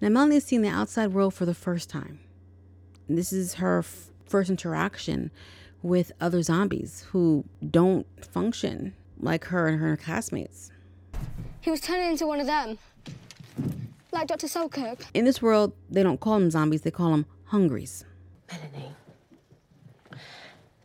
Now, 0.00 0.08
Melanie 0.08 0.36
is 0.36 0.44
seeing 0.44 0.62
the 0.62 0.68
outside 0.68 1.08
world 1.08 1.34
for 1.34 1.46
the 1.46 1.54
first 1.54 1.88
time. 1.88 2.20
And 3.08 3.16
this 3.16 3.32
is 3.32 3.54
her 3.54 3.78
f- 3.78 4.10
first 4.26 4.50
interaction 4.50 5.30
with 5.82 6.12
other 6.20 6.42
zombies 6.42 7.06
who 7.10 7.44
don't 7.70 8.06
function 8.24 8.94
like 9.18 9.44
her 9.46 9.68
and 9.68 9.80
her 9.80 9.96
classmates. 9.96 10.70
He 11.60 11.70
was 11.70 11.80
turning 11.80 12.10
into 12.10 12.26
one 12.26 12.40
of 12.40 12.46
them. 12.46 12.78
Like 14.12 14.28
Dr. 14.28 14.48
Selkirk. 14.48 15.04
In 15.14 15.24
this 15.24 15.40
world, 15.40 15.72
they 15.90 16.02
don't 16.02 16.20
call 16.20 16.38
them 16.38 16.50
zombies, 16.50 16.82
they 16.82 16.90
call 16.90 17.10
them 17.10 17.26
hungries. 17.46 18.04
Melanie. 18.50 18.94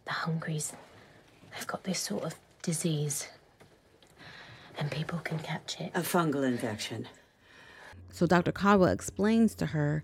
The 0.05 0.11
hungries, 0.11 0.73
they've 1.53 1.67
got 1.67 1.83
this 1.83 1.99
sort 1.99 2.23
of 2.23 2.35
disease. 2.61 3.27
And 4.77 4.89
people 4.89 5.19
can 5.19 5.39
catch 5.39 5.79
it. 5.79 5.91
A 5.93 6.01
fungal 6.01 6.43
infection. 6.43 7.07
So 8.11 8.25
Dr. 8.25 8.51
Caldwell 8.51 8.89
explains 8.91 9.55
to 9.55 9.67
her 9.67 10.03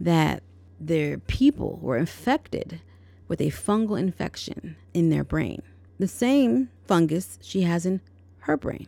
that 0.00 0.42
their 0.80 1.18
people 1.18 1.78
were 1.82 1.96
infected 1.96 2.80
with 3.26 3.40
a 3.40 3.50
fungal 3.50 3.98
infection 3.98 4.76
in 4.94 5.10
their 5.10 5.24
brain. 5.24 5.62
The 5.98 6.08
same 6.08 6.70
fungus 6.86 7.38
she 7.42 7.62
has 7.62 7.84
in 7.84 8.00
her 8.40 8.56
brain. 8.56 8.86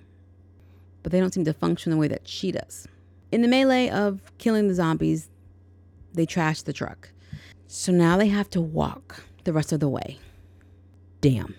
But 1.03 1.13
they 1.13 1.21
don't 1.21 1.35
seem 1.35 1.45
to 1.45 1.53
function 1.53 1.91
the 1.91 1.99
way 1.99 2.09
that 2.09 2.29
she 2.29 2.53
does. 2.53 2.87
In 3.33 3.43
the 3.43 3.49
melee 3.49 3.89
of 3.89 4.21
killing 4.39 4.69
the 4.69 4.75
zombies, 4.75 5.29
they 6.13 6.27
trash 6.27 6.63
the 6.63 6.73
truck. 6.73 7.11
So 7.73 7.93
now 7.93 8.17
they 8.17 8.27
have 8.27 8.51
to 8.51 8.61
walk 8.61 9.23
the 9.45 9.53
rest 9.53 9.71
of 9.71 9.79
the 9.79 9.89
way. 9.89 10.19
Damn. 11.21 11.55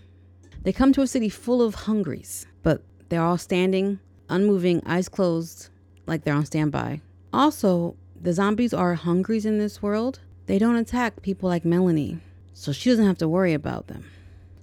They 0.61 0.73
come 0.73 0.91
to 0.91 1.01
a 1.01 1.07
city 1.07 1.29
full 1.29 1.61
of 1.61 1.73
hungries, 1.73 2.45
but 2.63 2.83
they're 3.07 3.23
all 3.23 3.37
standing, 3.37 3.97
unmoving, 4.27 4.83
eyes 4.85 5.07
closed, 5.07 5.69
like 6.07 6.25
they're 6.25 6.35
on 6.35 6.45
standby. 6.45 6.99
Also, 7.31 7.95
the 8.19 8.33
zombies 8.33 8.73
are 8.73 8.93
hungries 8.95 9.45
in 9.45 9.57
this 9.57 9.81
world. 9.81 10.19
They 10.47 10.59
don't 10.59 10.75
attack 10.75 11.21
people 11.21 11.47
like 11.47 11.63
Melanie, 11.63 12.19
so 12.53 12.73
she 12.73 12.89
doesn't 12.89 13.07
have 13.07 13.19
to 13.19 13.29
worry 13.29 13.53
about 13.53 13.87
them. 13.87 14.03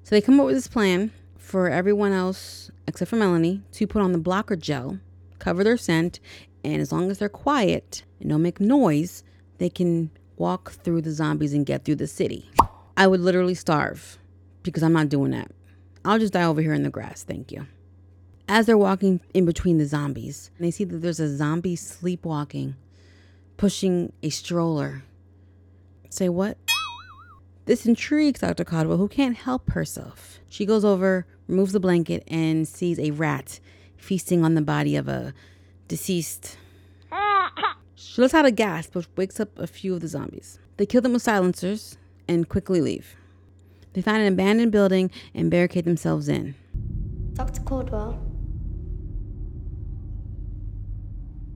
So 0.02 0.14
they 0.14 0.20
come 0.20 0.38
up 0.38 0.44
with 0.44 0.54
this 0.54 0.68
plan 0.68 1.12
for 1.38 1.70
everyone 1.70 2.12
else, 2.12 2.70
except 2.86 3.08
for 3.08 3.16
Melanie, 3.16 3.62
to 3.72 3.86
put 3.86 4.02
on 4.02 4.12
the 4.12 4.18
blocker 4.18 4.54
gel, 4.54 4.98
cover 5.38 5.64
their 5.64 5.78
scent, 5.78 6.20
and 6.62 6.82
as 6.82 6.92
long 6.92 7.10
as 7.10 7.18
they're 7.18 7.30
quiet 7.30 8.04
and 8.20 8.28
don't 8.28 8.42
make 8.42 8.60
noise, 8.60 9.24
they 9.56 9.70
can 9.70 10.10
walk 10.38 10.72
through 10.72 11.02
the 11.02 11.12
zombies 11.12 11.52
and 11.52 11.66
get 11.66 11.84
through 11.84 11.96
the 11.96 12.06
city. 12.06 12.50
I 12.96 13.06
would 13.06 13.20
literally 13.20 13.54
starve 13.54 14.18
because 14.62 14.82
I'm 14.82 14.92
not 14.92 15.08
doing 15.08 15.30
that. 15.32 15.50
I'll 16.04 16.18
just 16.18 16.32
die 16.32 16.44
over 16.44 16.60
here 16.60 16.74
in 16.74 16.82
the 16.82 16.90
grass, 16.90 17.22
thank 17.22 17.52
you. 17.52 17.66
As 18.48 18.66
they're 18.66 18.78
walking 18.78 19.20
in 19.34 19.44
between 19.44 19.78
the 19.78 19.84
zombies, 19.84 20.50
they 20.58 20.70
see 20.70 20.84
that 20.84 20.98
there's 20.98 21.20
a 21.20 21.36
zombie 21.36 21.76
sleepwalking, 21.76 22.76
pushing 23.56 24.12
a 24.22 24.30
stroller. 24.30 25.02
Say 26.08 26.28
what? 26.28 26.56
This 27.66 27.84
intrigues 27.84 28.40
Dr. 28.40 28.64
Caldwell, 28.64 28.96
who 28.96 29.08
can't 29.08 29.36
help 29.36 29.70
herself. 29.72 30.38
She 30.48 30.64
goes 30.64 30.84
over, 30.84 31.26
removes 31.46 31.72
the 31.72 31.80
blanket, 31.80 32.22
and 32.26 32.66
sees 32.66 32.98
a 32.98 33.10
rat 33.10 33.60
feasting 33.98 34.42
on 34.42 34.54
the 34.54 34.62
body 34.62 34.96
of 34.96 35.08
a 35.08 35.34
deceased. 35.86 36.56
She 38.00 38.22
lets 38.22 38.32
out 38.32 38.46
a 38.46 38.52
gasp, 38.52 38.94
which 38.94 39.08
wakes 39.16 39.40
up 39.40 39.58
a 39.58 39.66
few 39.66 39.92
of 39.92 40.00
the 40.00 40.06
zombies. 40.06 40.60
They 40.76 40.86
kill 40.86 41.00
them 41.00 41.14
with 41.14 41.22
silencers 41.22 41.98
and 42.28 42.48
quickly 42.48 42.80
leave. 42.80 43.16
They 43.92 44.02
find 44.02 44.22
an 44.22 44.32
abandoned 44.32 44.70
building 44.70 45.10
and 45.34 45.50
barricade 45.50 45.84
themselves 45.84 46.28
in. 46.28 46.54
Dr. 47.32 47.60
Caldwell. 47.62 48.12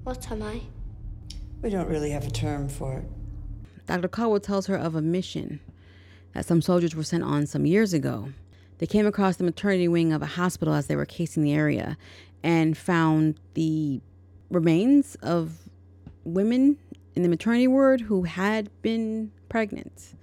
What 0.02 0.28
am 0.32 0.42
I? 0.42 0.62
We 1.62 1.70
don't 1.70 1.88
really 1.88 2.10
have 2.10 2.26
a 2.26 2.30
term 2.30 2.68
for 2.68 2.98
it. 2.98 3.04
Dr. 3.86 4.08
Caldwell 4.08 4.40
tells 4.40 4.66
her 4.66 4.76
of 4.76 4.96
a 4.96 5.02
mission 5.02 5.60
that 6.34 6.44
some 6.44 6.60
soldiers 6.60 6.96
were 6.96 7.04
sent 7.04 7.22
on 7.22 7.46
some 7.46 7.66
years 7.66 7.92
ago. 7.92 8.30
They 8.78 8.86
came 8.88 9.06
across 9.06 9.36
the 9.36 9.44
maternity 9.44 9.86
wing 9.86 10.12
of 10.12 10.22
a 10.22 10.26
hospital 10.26 10.74
as 10.74 10.88
they 10.88 10.96
were 10.96 11.06
casing 11.06 11.44
the 11.44 11.52
area 11.52 11.96
and 12.42 12.76
found 12.76 13.38
the 13.54 14.00
remains 14.50 15.14
of 15.22 15.61
women 16.24 16.78
in 17.14 17.22
the 17.22 17.28
maternity 17.28 17.68
ward 17.68 18.02
who 18.02 18.24
had 18.24 18.70
been 18.82 19.32
pregnant 19.48 20.14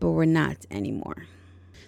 but 0.00 0.10
were 0.10 0.26
not 0.26 0.66
anymore. 0.70 1.26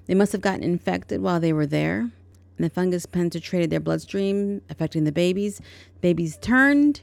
They 0.06 0.14
must 0.14 0.32
have 0.32 0.40
gotten 0.40 0.62
infected 0.62 1.20
while 1.20 1.40
they 1.40 1.52
were 1.52 1.66
there, 1.66 2.00
and 2.00 2.12
the 2.58 2.70
fungus 2.70 3.06
penetrated 3.06 3.70
their 3.70 3.80
bloodstream, 3.80 4.62
affecting 4.70 5.02
the 5.02 5.10
babies. 5.10 5.60
Babies 6.00 6.36
turned 6.36 7.02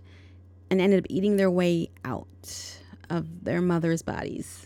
and 0.70 0.79
ended 0.79 1.03
up 1.03 1.08
eating 1.10 1.36
their 1.36 1.51
way 1.51 1.89
out 2.05 2.79
of 3.10 3.43
their 3.43 3.60
mother's 3.62 4.01
bodies. 4.01 4.65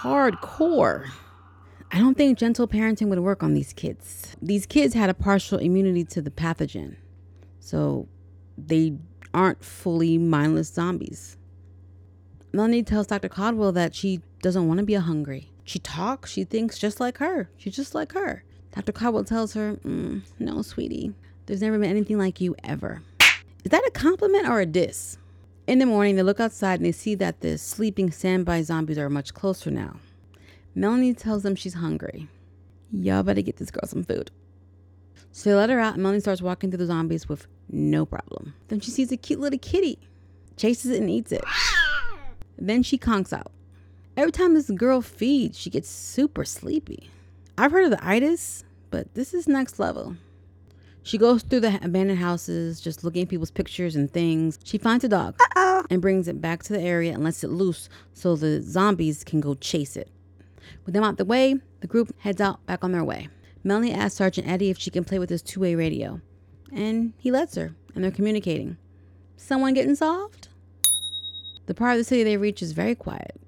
Hardcore. 0.00 1.10
I 1.92 1.98
don't 1.98 2.16
think 2.16 2.36
gentle 2.36 2.66
parenting 2.66 3.08
would 3.08 3.20
work 3.20 3.44
on 3.44 3.54
these 3.54 3.72
kids. 3.72 4.34
These 4.42 4.66
kids 4.66 4.94
had 4.94 5.10
a 5.10 5.14
partial 5.14 5.58
immunity 5.58 6.02
to 6.06 6.20
the 6.20 6.30
pathogen, 6.30 6.96
so 7.60 8.08
they 8.58 8.94
aren't 9.34 9.64
fully 9.64 10.16
mindless 10.16 10.72
zombies. 10.72 11.36
Melanie 12.52 12.84
tells 12.84 13.08
Dr. 13.08 13.28
Caldwell 13.28 13.72
that 13.72 13.94
she 13.94 14.22
doesn't 14.40 14.68
want 14.68 14.78
to 14.78 14.86
be 14.86 14.94
a 14.94 15.00
hungry. 15.00 15.50
She 15.64 15.80
talks, 15.80 16.30
she 16.30 16.44
thinks 16.44 16.78
just 16.78 17.00
like 17.00 17.18
her. 17.18 17.50
She's 17.56 17.74
just 17.74 17.94
like 17.94 18.12
her. 18.12 18.44
Dr. 18.74 18.92
Caldwell 18.92 19.24
tells 19.24 19.54
her, 19.54 19.74
mm, 19.84 20.22
No, 20.38 20.62
sweetie, 20.62 21.12
there's 21.46 21.62
never 21.62 21.78
been 21.78 21.90
anything 21.90 22.18
like 22.18 22.40
you 22.40 22.54
ever. 22.62 23.02
Is 23.64 23.70
that 23.70 23.86
a 23.86 23.90
compliment 23.90 24.48
or 24.48 24.60
a 24.60 24.66
diss? 24.66 25.18
In 25.66 25.78
the 25.78 25.86
morning, 25.86 26.16
they 26.16 26.22
look 26.22 26.40
outside 26.40 26.80
and 26.80 26.86
they 26.86 26.92
see 26.92 27.14
that 27.14 27.40
the 27.40 27.56
sleeping 27.56 28.10
standby 28.10 28.62
zombies 28.62 28.98
are 28.98 29.08
much 29.08 29.32
closer 29.32 29.70
now. 29.70 29.96
Melanie 30.74 31.14
tells 31.14 31.42
them 31.42 31.56
she's 31.56 31.74
hungry. 31.74 32.28
Y'all 32.92 33.22
better 33.22 33.40
get 33.40 33.56
this 33.56 33.70
girl 33.70 33.88
some 33.88 34.04
food. 34.04 34.30
So 35.36 35.50
they 35.50 35.56
let 35.56 35.68
her 35.68 35.80
out, 35.80 35.94
and 35.94 36.02
Melanie 36.04 36.20
starts 36.20 36.40
walking 36.40 36.70
through 36.70 36.78
the 36.78 36.86
zombies 36.86 37.28
with 37.28 37.48
no 37.68 38.06
problem. 38.06 38.54
Then 38.68 38.78
she 38.78 38.92
sees 38.92 39.10
a 39.10 39.16
cute 39.16 39.40
little 39.40 39.58
kitty, 39.58 39.98
chases 40.56 40.92
it, 40.92 41.00
and 41.00 41.10
eats 41.10 41.32
it. 41.32 41.42
Then 42.56 42.84
she 42.84 42.96
conks 42.96 43.32
out. 43.32 43.50
Every 44.16 44.30
time 44.30 44.54
this 44.54 44.70
girl 44.70 45.00
feeds, 45.00 45.58
she 45.58 45.70
gets 45.70 45.88
super 45.88 46.44
sleepy. 46.44 47.10
I've 47.58 47.72
heard 47.72 47.86
of 47.86 47.90
the 47.90 48.06
itis, 48.06 48.62
but 48.92 49.12
this 49.14 49.34
is 49.34 49.48
next 49.48 49.80
level. 49.80 50.16
She 51.02 51.18
goes 51.18 51.42
through 51.42 51.60
the 51.60 51.80
abandoned 51.82 52.20
houses, 52.20 52.80
just 52.80 53.02
looking 53.02 53.22
at 53.22 53.28
people's 53.28 53.50
pictures 53.50 53.96
and 53.96 54.08
things. 54.08 54.60
She 54.62 54.78
finds 54.78 55.02
a 55.02 55.08
dog 55.08 55.36
and 55.90 56.00
brings 56.00 56.28
it 56.28 56.40
back 56.40 56.62
to 56.62 56.72
the 56.72 56.80
area 56.80 57.12
and 57.12 57.24
lets 57.24 57.42
it 57.42 57.50
loose 57.50 57.88
so 58.12 58.36
the 58.36 58.62
zombies 58.62 59.24
can 59.24 59.40
go 59.40 59.54
chase 59.54 59.96
it. 59.96 60.08
With 60.86 60.94
them 60.94 61.02
out 61.02 61.16
the 61.16 61.24
way, 61.24 61.56
the 61.80 61.88
group 61.88 62.14
heads 62.20 62.40
out 62.40 62.64
back 62.66 62.84
on 62.84 62.92
their 62.92 63.02
way. 63.02 63.28
Melanie 63.64 63.92
asks 63.92 64.18
Sergeant 64.18 64.46
Eddie 64.46 64.68
if 64.68 64.78
she 64.78 64.90
can 64.90 65.04
play 65.04 65.18
with 65.18 65.30
his 65.30 65.40
two 65.42 65.60
way 65.60 65.74
radio, 65.74 66.20
and 66.70 67.14
he 67.16 67.30
lets 67.30 67.54
her, 67.56 67.74
and 67.94 68.04
they're 68.04 68.10
communicating. 68.10 68.76
Someone 69.38 69.72
getting 69.72 69.94
solved? 69.94 70.48
The 71.66 71.74
part 71.74 71.92
of 71.92 71.98
the 71.98 72.04
city 72.04 72.22
they 72.22 72.36
reach 72.36 72.62
is 72.62 72.72
very 72.72 72.94
quiet. 72.94 73.40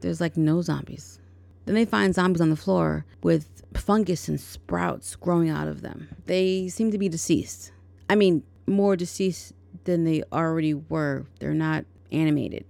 There's 0.00 0.20
like 0.20 0.36
no 0.36 0.62
zombies. 0.62 1.18
Then 1.64 1.74
they 1.74 1.84
find 1.84 2.14
zombies 2.14 2.40
on 2.40 2.50
the 2.50 2.56
floor 2.56 3.04
with 3.22 3.64
fungus 3.74 4.28
and 4.28 4.40
sprouts 4.40 5.16
growing 5.16 5.48
out 5.48 5.66
of 5.66 5.82
them. 5.82 6.08
They 6.26 6.68
seem 6.68 6.92
to 6.92 6.98
be 6.98 7.08
deceased. 7.08 7.72
I 8.08 8.14
mean, 8.14 8.44
more 8.68 8.94
deceased 8.94 9.52
than 9.82 10.04
they 10.04 10.22
already 10.32 10.74
were. 10.74 11.26
They're 11.40 11.54
not 11.54 11.84
animated. 12.12 12.64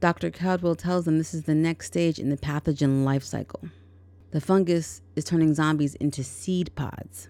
Dr. 0.00 0.32
Caldwell 0.32 0.74
tells 0.74 1.04
them 1.04 1.18
this 1.18 1.34
is 1.34 1.44
the 1.44 1.54
next 1.54 1.86
stage 1.86 2.18
in 2.18 2.30
the 2.30 2.36
pathogen 2.36 3.04
life 3.04 3.22
cycle. 3.22 3.60
The 4.32 4.40
fungus 4.40 5.02
is 5.14 5.24
turning 5.24 5.52
zombies 5.52 5.94
into 5.96 6.24
seed 6.24 6.74
pods. 6.74 7.28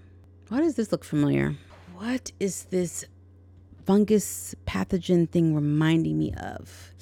Why 0.50 0.60
does 0.60 0.76
this 0.76 0.92
look 0.92 1.02
familiar? 1.02 1.56
What 1.96 2.30
is 2.38 2.66
this 2.66 3.04
fungus 3.84 4.54
pathogen 4.68 5.28
thing 5.28 5.52
reminding 5.52 6.16
me 6.16 6.32
of? 6.34 6.92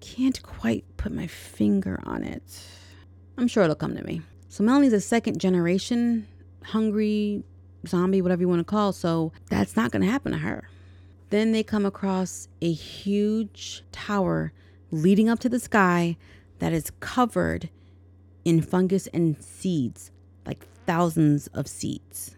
Can't 0.00 0.42
quite 0.42 0.86
put 0.96 1.12
my 1.12 1.26
finger 1.26 2.00
on 2.04 2.24
it. 2.24 2.42
I'm 3.36 3.46
sure 3.46 3.62
it'll 3.62 3.76
come 3.76 3.94
to 3.94 4.04
me. 4.04 4.22
So 4.48 4.64
Melanie's 4.64 4.94
a 4.94 5.02
second 5.02 5.38
generation 5.38 6.26
hungry 6.64 7.44
zombie, 7.86 8.22
whatever 8.22 8.40
you 8.40 8.48
want 8.48 8.60
to 8.60 8.64
call, 8.64 8.94
so 8.94 9.32
that's 9.50 9.76
not 9.76 9.90
going 9.90 10.02
to 10.02 10.10
happen 10.10 10.32
to 10.32 10.38
her. 10.38 10.70
Then 11.28 11.52
they 11.52 11.62
come 11.62 11.84
across 11.84 12.48
a 12.62 12.72
huge 12.72 13.84
tower 13.92 14.54
leading 14.90 15.28
up 15.28 15.40
to 15.40 15.50
the 15.50 15.60
sky 15.60 16.16
that 16.58 16.72
is 16.72 16.90
covered 17.00 17.68
in 18.44 18.62
fungus 18.62 19.06
and 19.08 19.42
seeds, 19.42 20.10
like 20.46 20.66
thousands 20.86 21.46
of 21.48 21.68
seeds. 21.68 22.36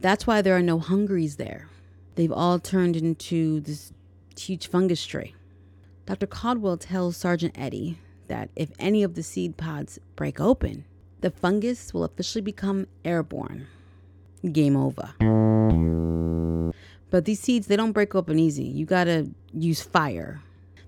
That's 0.00 0.26
why 0.26 0.42
there 0.42 0.56
are 0.56 0.62
no 0.62 0.78
hungries 0.78 1.36
there. 1.36 1.68
They've 2.14 2.32
all 2.32 2.58
turned 2.58 2.96
into 2.96 3.60
this 3.60 3.92
huge 4.36 4.66
fungus 4.66 5.04
tree. 5.06 5.34
Dr. 6.06 6.26
Caldwell 6.26 6.76
tells 6.76 7.16
Sergeant 7.16 7.54
Eddie 7.56 7.98
that 8.28 8.50
if 8.56 8.70
any 8.78 9.02
of 9.02 9.14
the 9.14 9.22
seed 9.22 9.56
pods 9.56 9.98
break 10.16 10.40
open, 10.40 10.84
the 11.20 11.30
fungus 11.30 11.94
will 11.94 12.04
officially 12.04 12.42
become 12.42 12.88
airborne. 13.04 13.68
Game 14.50 14.76
over. 14.76 15.14
But 17.10 17.26
these 17.26 17.40
seeds, 17.40 17.68
they 17.68 17.76
don't 17.76 17.92
break 17.92 18.14
open 18.14 18.38
easy. 18.38 18.64
You 18.64 18.86
gotta 18.86 19.30
use 19.52 19.82
fire. 19.82 20.42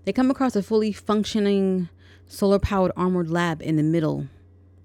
They 0.04 0.12
come 0.12 0.30
across 0.30 0.56
a 0.56 0.62
fully 0.62 0.92
functioning 0.92 1.88
solar 2.26 2.58
powered 2.58 2.92
armored 2.96 3.30
lab 3.30 3.62
in 3.62 3.76
the 3.76 3.82
middle 3.82 4.26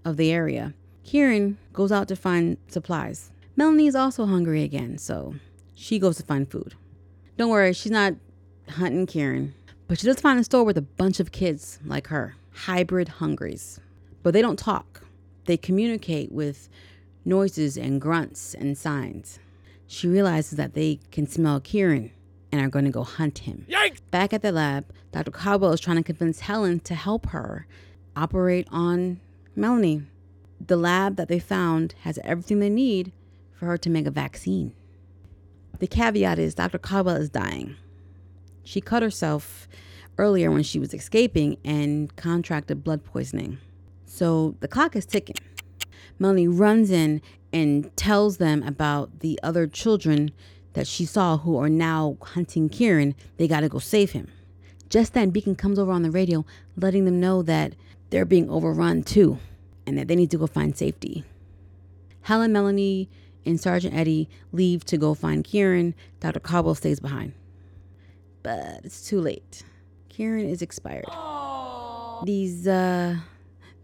of 0.09 0.17
the 0.17 0.31
area. 0.31 0.73
Kieran 1.03 1.57
goes 1.71 1.91
out 1.91 2.07
to 2.09 2.15
find 2.15 2.57
supplies. 2.67 3.31
Melanie 3.55 3.87
is 3.87 3.95
also 3.95 4.25
hungry 4.25 4.63
again, 4.63 4.97
so 4.97 5.35
she 5.75 5.99
goes 5.99 6.17
to 6.17 6.23
find 6.23 6.49
food. 6.49 6.75
Don't 7.37 7.49
worry, 7.49 7.73
she's 7.73 7.91
not 7.91 8.13
hunting 8.67 9.05
Kieran, 9.05 9.53
but 9.87 9.99
she 9.99 10.05
does 10.05 10.19
find 10.19 10.39
a 10.39 10.43
store 10.43 10.63
with 10.63 10.77
a 10.77 10.81
bunch 10.81 11.19
of 11.19 11.31
kids 11.31 11.79
like 11.85 12.07
her, 12.07 12.35
hybrid 12.51 13.07
hungries. 13.07 13.79
But 14.23 14.33
they 14.33 14.41
don't 14.41 14.59
talk, 14.59 15.01
they 15.45 15.57
communicate 15.57 16.31
with 16.31 16.69
noises 17.25 17.77
and 17.77 18.01
grunts 18.01 18.53
and 18.53 18.77
signs. 18.77 19.39
She 19.87 20.07
realizes 20.07 20.57
that 20.57 20.73
they 20.73 20.99
can 21.11 21.27
smell 21.27 21.59
Kieran 21.59 22.11
and 22.51 22.61
are 22.61 22.69
going 22.69 22.85
to 22.85 22.91
go 22.91 23.03
hunt 23.03 23.39
him. 23.39 23.65
Yikes! 23.69 23.99
Back 24.11 24.33
at 24.33 24.41
the 24.41 24.51
lab, 24.51 24.85
Dr. 25.11 25.31
Caldwell 25.31 25.73
is 25.73 25.79
trying 25.79 25.97
to 25.97 26.03
convince 26.03 26.41
Helen 26.41 26.79
to 26.81 26.95
help 26.95 27.27
her 27.27 27.67
operate 28.15 28.67
on 28.71 29.19
Melanie. 29.59 30.03
The 30.65 30.77
lab 30.77 31.17
that 31.17 31.27
they 31.27 31.39
found 31.39 31.93
has 32.01 32.17
everything 32.23 32.59
they 32.59 32.69
need 32.69 33.11
for 33.53 33.65
her 33.65 33.77
to 33.77 33.89
make 33.89 34.05
a 34.05 34.11
vaccine. 34.11 34.73
The 35.79 35.87
caveat 35.87 36.39
is 36.39 36.55
Dr. 36.55 36.77
Caldwell 36.77 37.17
is 37.17 37.29
dying. 37.29 37.75
She 38.63 38.81
cut 38.81 39.03
herself 39.03 39.67
earlier 40.17 40.51
when 40.51 40.63
she 40.63 40.79
was 40.79 40.93
escaping 40.93 41.57
and 41.63 42.15
contracted 42.15 42.83
blood 42.83 43.03
poisoning. 43.03 43.57
So 44.05 44.55
the 44.59 44.67
clock 44.67 44.95
is 44.95 45.05
ticking. 45.05 45.37
Melanie 46.19 46.47
runs 46.47 46.89
in 46.91 47.21
and 47.51 47.95
tells 47.97 48.37
them 48.37 48.63
about 48.63 49.19
the 49.19 49.39
other 49.43 49.67
children 49.67 50.31
that 50.73 50.87
she 50.87 51.05
saw 51.05 51.37
who 51.37 51.57
are 51.57 51.69
now 51.69 52.17
hunting 52.21 52.69
Kieran. 52.69 53.15
They 53.37 53.47
got 53.47 53.61
to 53.61 53.69
go 53.69 53.79
save 53.79 54.11
him. 54.11 54.29
Just 54.89 55.13
then, 55.13 55.29
Beacon 55.29 55.55
comes 55.55 55.79
over 55.79 55.91
on 55.91 56.03
the 56.03 56.11
radio, 56.11 56.45
letting 56.75 57.05
them 57.05 57.19
know 57.19 57.41
that 57.43 57.73
they're 58.09 58.25
being 58.25 58.49
overrun 58.49 59.03
too 59.03 59.39
and 59.89 59.97
that 59.97 60.07
they 60.07 60.15
need 60.15 60.31
to 60.31 60.37
go 60.37 60.47
find 60.47 60.77
safety. 60.77 61.23
Helen, 62.21 62.53
Melanie, 62.53 63.09
and 63.45 63.59
Sergeant 63.59 63.95
Eddie 63.95 64.29
leave 64.51 64.85
to 64.85 64.97
go 64.97 65.13
find 65.13 65.43
Kieran. 65.43 65.95
Dr. 66.19 66.39
Caldwell 66.39 66.75
stays 66.75 66.99
behind. 66.99 67.33
But 68.43 68.81
it's 68.83 69.07
too 69.07 69.19
late. 69.19 69.63
Kieran 70.09 70.47
is 70.47 70.61
expired. 70.61 71.05
These 72.23 72.67
uh 72.67 73.17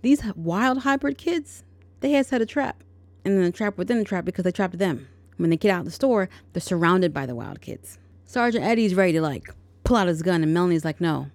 these 0.02 0.24
wild 0.36 0.80
hybrid 0.80 1.18
kids, 1.18 1.64
they 2.02 2.12
had 2.12 2.26
set 2.26 2.42
a 2.42 2.46
trap. 2.46 2.84
And 3.24 3.38
then 3.38 3.46
a 3.46 3.52
trap 3.52 3.78
within 3.78 3.98
a 3.98 4.04
trap 4.04 4.24
because 4.24 4.44
they 4.44 4.52
trapped 4.52 4.78
them. 4.78 5.08
When 5.38 5.50
they 5.50 5.58
get 5.58 5.72
out 5.72 5.80
of 5.80 5.86
the 5.86 5.92
store, 5.92 6.30
they're 6.54 6.62
surrounded 6.62 7.12
by 7.12 7.26
the 7.26 7.34
wild 7.34 7.60
kids. 7.60 7.98
Sergeant 8.26 8.64
Eddie's 8.64 8.94
ready 8.94 9.14
to 9.14 9.22
like 9.22 9.50
pull 9.84 9.98
out 9.98 10.08
his 10.08 10.22
gun 10.22 10.44
and 10.44 10.54
Melanie's 10.54 10.86
like, 10.86 11.02
no, 11.02 11.32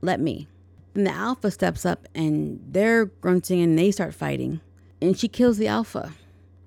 let 0.00 0.20
me. 0.20 0.48
Then 0.94 1.04
the 1.04 1.12
alpha 1.12 1.50
steps 1.50 1.84
up 1.86 2.08
and 2.14 2.60
they're 2.68 3.06
grunting 3.06 3.60
and 3.60 3.78
they 3.78 3.90
start 3.90 4.14
fighting. 4.14 4.60
And 5.00 5.16
she 5.16 5.28
kills 5.28 5.58
the 5.58 5.68
alpha, 5.68 6.12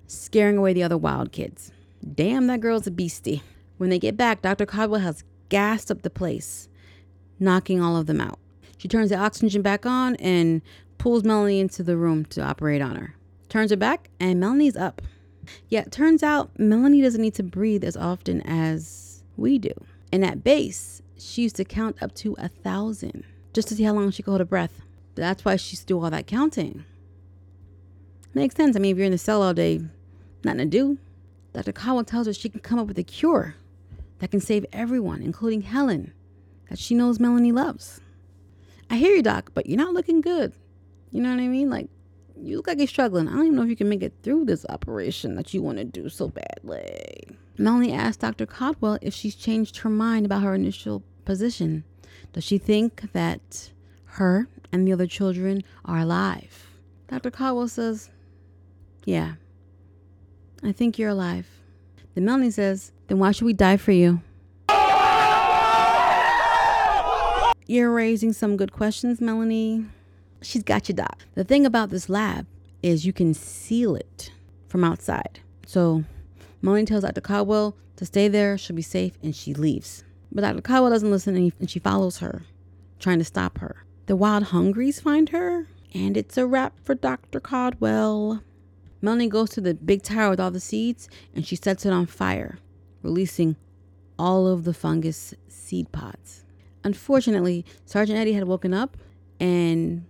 scaring 0.06 0.56
away 0.56 0.72
the 0.72 0.82
other 0.82 0.96
wild 0.96 1.32
kids. 1.32 1.70
Damn, 2.14 2.46
that 2.46 2.60
girl's 2.60 2.86
a 2.86 2.90
beastie. 2.90 3.42
When 3.78 3.90
they 3.90 3.98
get 3.98 4.16
back, 4.16 4.42
Dr. 4.42 4.66
Caldwell 4.66 5.00
has 5.00 5.24
gassed 5.48 5.90
up 5.90 6.02
the 6.02 6.10
place, 6.10 6.68
knocking 7.38 7.80
all 7.80 7.96
of 7.96 8.06
them 8.06 8.20
out. 8.20 8.38
She 8.78 8.88
turns 8.88 9.10
the 9.10 9.16
oxygen 9.16 9.62
back 9.62 9.86
on 9.86 10.16
and 10.16 10.62
pulls 10.98 11.24
Melanie 11.24 11.60
into 11.60 11.82
the 11.82 11.96
room 11.96 12.24
to 12.26 12.42
operate 12.42 12.80
on 12.82 12.96
her. 12.96 13.14
Turns 13.48 13.70
her 13.70 13.76
back, 13.76 14.08
and 14.18 14.40
Melanie's 14.40 14.76
up. 14.76 15.02
Yet, 15.68 15.92
turns 15.92 16.22
out 16.22 16.58
Melanie 16.58 17.02
doesn't 17.02 17.20
need 17.20 17.34
to 17.34 17.42
breathe 17.42 17.84
as 17.84 17.96
often 17.96 18.40
as 18.42 19.22
we 19.36 19.58
do. 19.58 19.72
And 20.12 20.24
at 20.24 20.42
base, 20.42 21.02
she 21.18 21.42
used 21.42 21.56
to 21.56 21.64
count 21.64 22.02
up 22.02 22.14
to 22.16 22.34
a 22.38 22.48
thousand 22.48 23.24
just 23.52 23.68
to 23.68 23.74
see 23.74 23.82
how 23.84 23.92
long 23.92 24.10
she 24.10 24.22
could 24.22 24.30
hold 24.30 24.40
her 24.40 24.46
breath. 24.46 24.80
That's 25.14 25.44
why 25.44 25.56
she's 25.56 25.84
do 25.84 26.02
all 26.02 26.10
that 26.10 26.26
counting. 26.26 26.84
Makes 28.34 28.54
sense. 28.54 28.76
I 28.76 28.78
mean, 28.78 28.92
if 28.92 28.96
you're 28.98 29.06
in 29.06 29.12
the 29.12 29.18
cell 29.18 29.42
all 29.42 29.52
day, 29.52 29.80
nothing 30.42 30.58
to 30.58 30.64
do. 30.66 30.98
Dr. 31.52 31.72
Caldwell 31.72 32.04
tells 32.04 32.26
her 32.26 32.32
she 32.32 32.48
can 32.48 32.60
come 32.60 32.78
up 32.78 32.86
with 32.86 32.98
a 32.98 33.02
cure 33.02 33.56
that 34.20 34.30
can 34.30 34.40
save 34.40 34.64
everyone, 34.72 35.20
including 35.20 35.62
Helen, 35.62 36.12
that 36.70 36.78
she 36.78 36.94
knows 36.94 37.20
Melanie 37.20 37.52
loves. 37.52 38.00
I 38.88 38.96
hear 38.96 39.14
you, 39.14 39.22
Doc, 39.22 39.50
but 39.52 39.66
you're 39.66 39.76
not 39.76 39.92
looking 39.92 40.22
good. 40.22 40.54
You 41.10 41.20
know 41.20 41.30
what 41.30 41.40
I 41.40 41.48
mean? 41.48 41.68
Like, 41.68 41.88
you 42.36 42.56
look 42.56 42.66
like 42.66 42.78
you're 42.78 42.86
struggling. 42.86 43.28
I 43.28 43.32
don't 43.32 43.44
even 43.46 43.56
know 43.56 43.62
if 43.62 43.68
you 43.68 43.76
can 43.76 43.88
make 43.88 44.02
it 44.02 44.14
through 44.22 44.46
this 44.46 44.64
operation 44.68 45.34
that 45.34 45.52
you 45.52 45.62
want 45.62 45.78
to 45.78 45.84
do 45.84 46.08
so 46.08 46.28
badly. 46.28 47.36
Melanie 47.58 47.92
asks 47.92 48.16
Dr. 48.16 48.46
Caldwell 48.46 48.98
if 49.02 49.12
she's 49.12 49.34
changed 49.34 49.78
her 49.78 49.90
mind 49.90 50.24
about 50.24 50.42
her 50.42 50.54
initial 50.54 51.02
position. 51.24 51.84
Does 52.32 52.44
she 52.44 52.58
think 52.58 53.12
that 53.12 53.70
her 54.04 54.48
and 54.70 54.86
the 54.86 54.92
other 54.92 55.06
children 55.06 55.62
are 55.84 55.98
alive? 55.98 56.66
Dr. 57.08 57.30
Caldwell 57.30 57.68
says, 57.68 58.10
Yeah, 59.04 59.34
I 60.62 60.72
think 60.72 60.98
you're 60.98 61.10
alive. 61.10 61.46
Then 62.14 62.24
Melanie 62.24 62.50
says, 62.50 62.92
Then 63.08 63.18
why 63.18 63.32
should 63.32 63.44
we 63.44 63.52
die 63.52 63.76
for 63.76 63.92
you? 63.92 64.20
You're 67.66 67.92
raising 67.92 68.32
some 68.32 68.56
good 68.56 68.72
questions, 68.72 69.20
Melanie. 69.20 69.86
She's 70.42 70.62
got 70.62 70.88
you, 70.88 70.94
Doc. 70.94 71.18
The 71.34 71.44
thing 71.44 71.64
about 71.64 71.90
this 71.90 72.08
lab 72.08 72.46
is 72.82 73.06
you 73.06 73.12
can 73.12 73.32
seal 73.32 73.94
it 73.94 74.30
from 74.68 74.84
outside. 74.84 75.40
So 75.66 76.04
Melanie 76.60 76.84
tells 76.84 77.02
Dr. 77.02 77.20
Caldwell 77.20 77.76
to 77.96 78.04
stay 78.04 78.28
there, 78.28 78.58
she'll 78.58 78.76
be 78.76 78.82
safe, 78.82 79.16
and 79.22 79.34
she 79.34 79.54
leaves. 79.54 80.04
But. 80.34 80.64
Caldwell 80.64 80.90
doesn't 80.90 81.10
listen 81.10 81.36
and, 81.36 81.70
she 81.70 81.78
follows 81.78 82.18
her, 82.18 82.42
trying 82.98 83.18
to 83.18 83.24
stop 83.24 83.58
her. 83.58 83.84
The 84.06 84.16
wild 84.16 84.44
hungries 84.44 85.00
find 85.00 85.28
her, 85.28 85.68
and 85.94 86.16
it's 86.16 86.36
a 86.36 86.46
wrap 86.46 86.74
for 86.82 86.94
Dr. 86.94 87.38
Caldwell. 87.38 88.42
Melanie 89.00 89.28
goes 89.28 89.50
to 89.50 89.60
the 89.60 89.74
big 89.74 90.02
tower 90.02 90.30
with 90.30 90.40
all 90.40 90.50
the 90.50 90.60
seeds 90.60 91.08
and 91.34 91.46
she 91.46 91.56
sets 91.56 91.84
it 91.84 91.92
on 91.92 92.06
fire, 92.06 92.58
releasing 93.02 93.56
all 94.18 94.46
of 94.46 94.64
the 94.64 94.72
fungus 94.72 95.34
seed 95.48 95.90
pods. 95.92 96.44
Unfortunately, 96.84 97.64
Sergeant 97.84 98.18
Eddie 98.18 98.32
had 98.32 98.44
woken 98.44 98.72
up 98.72 98.96
and 99.40 100.04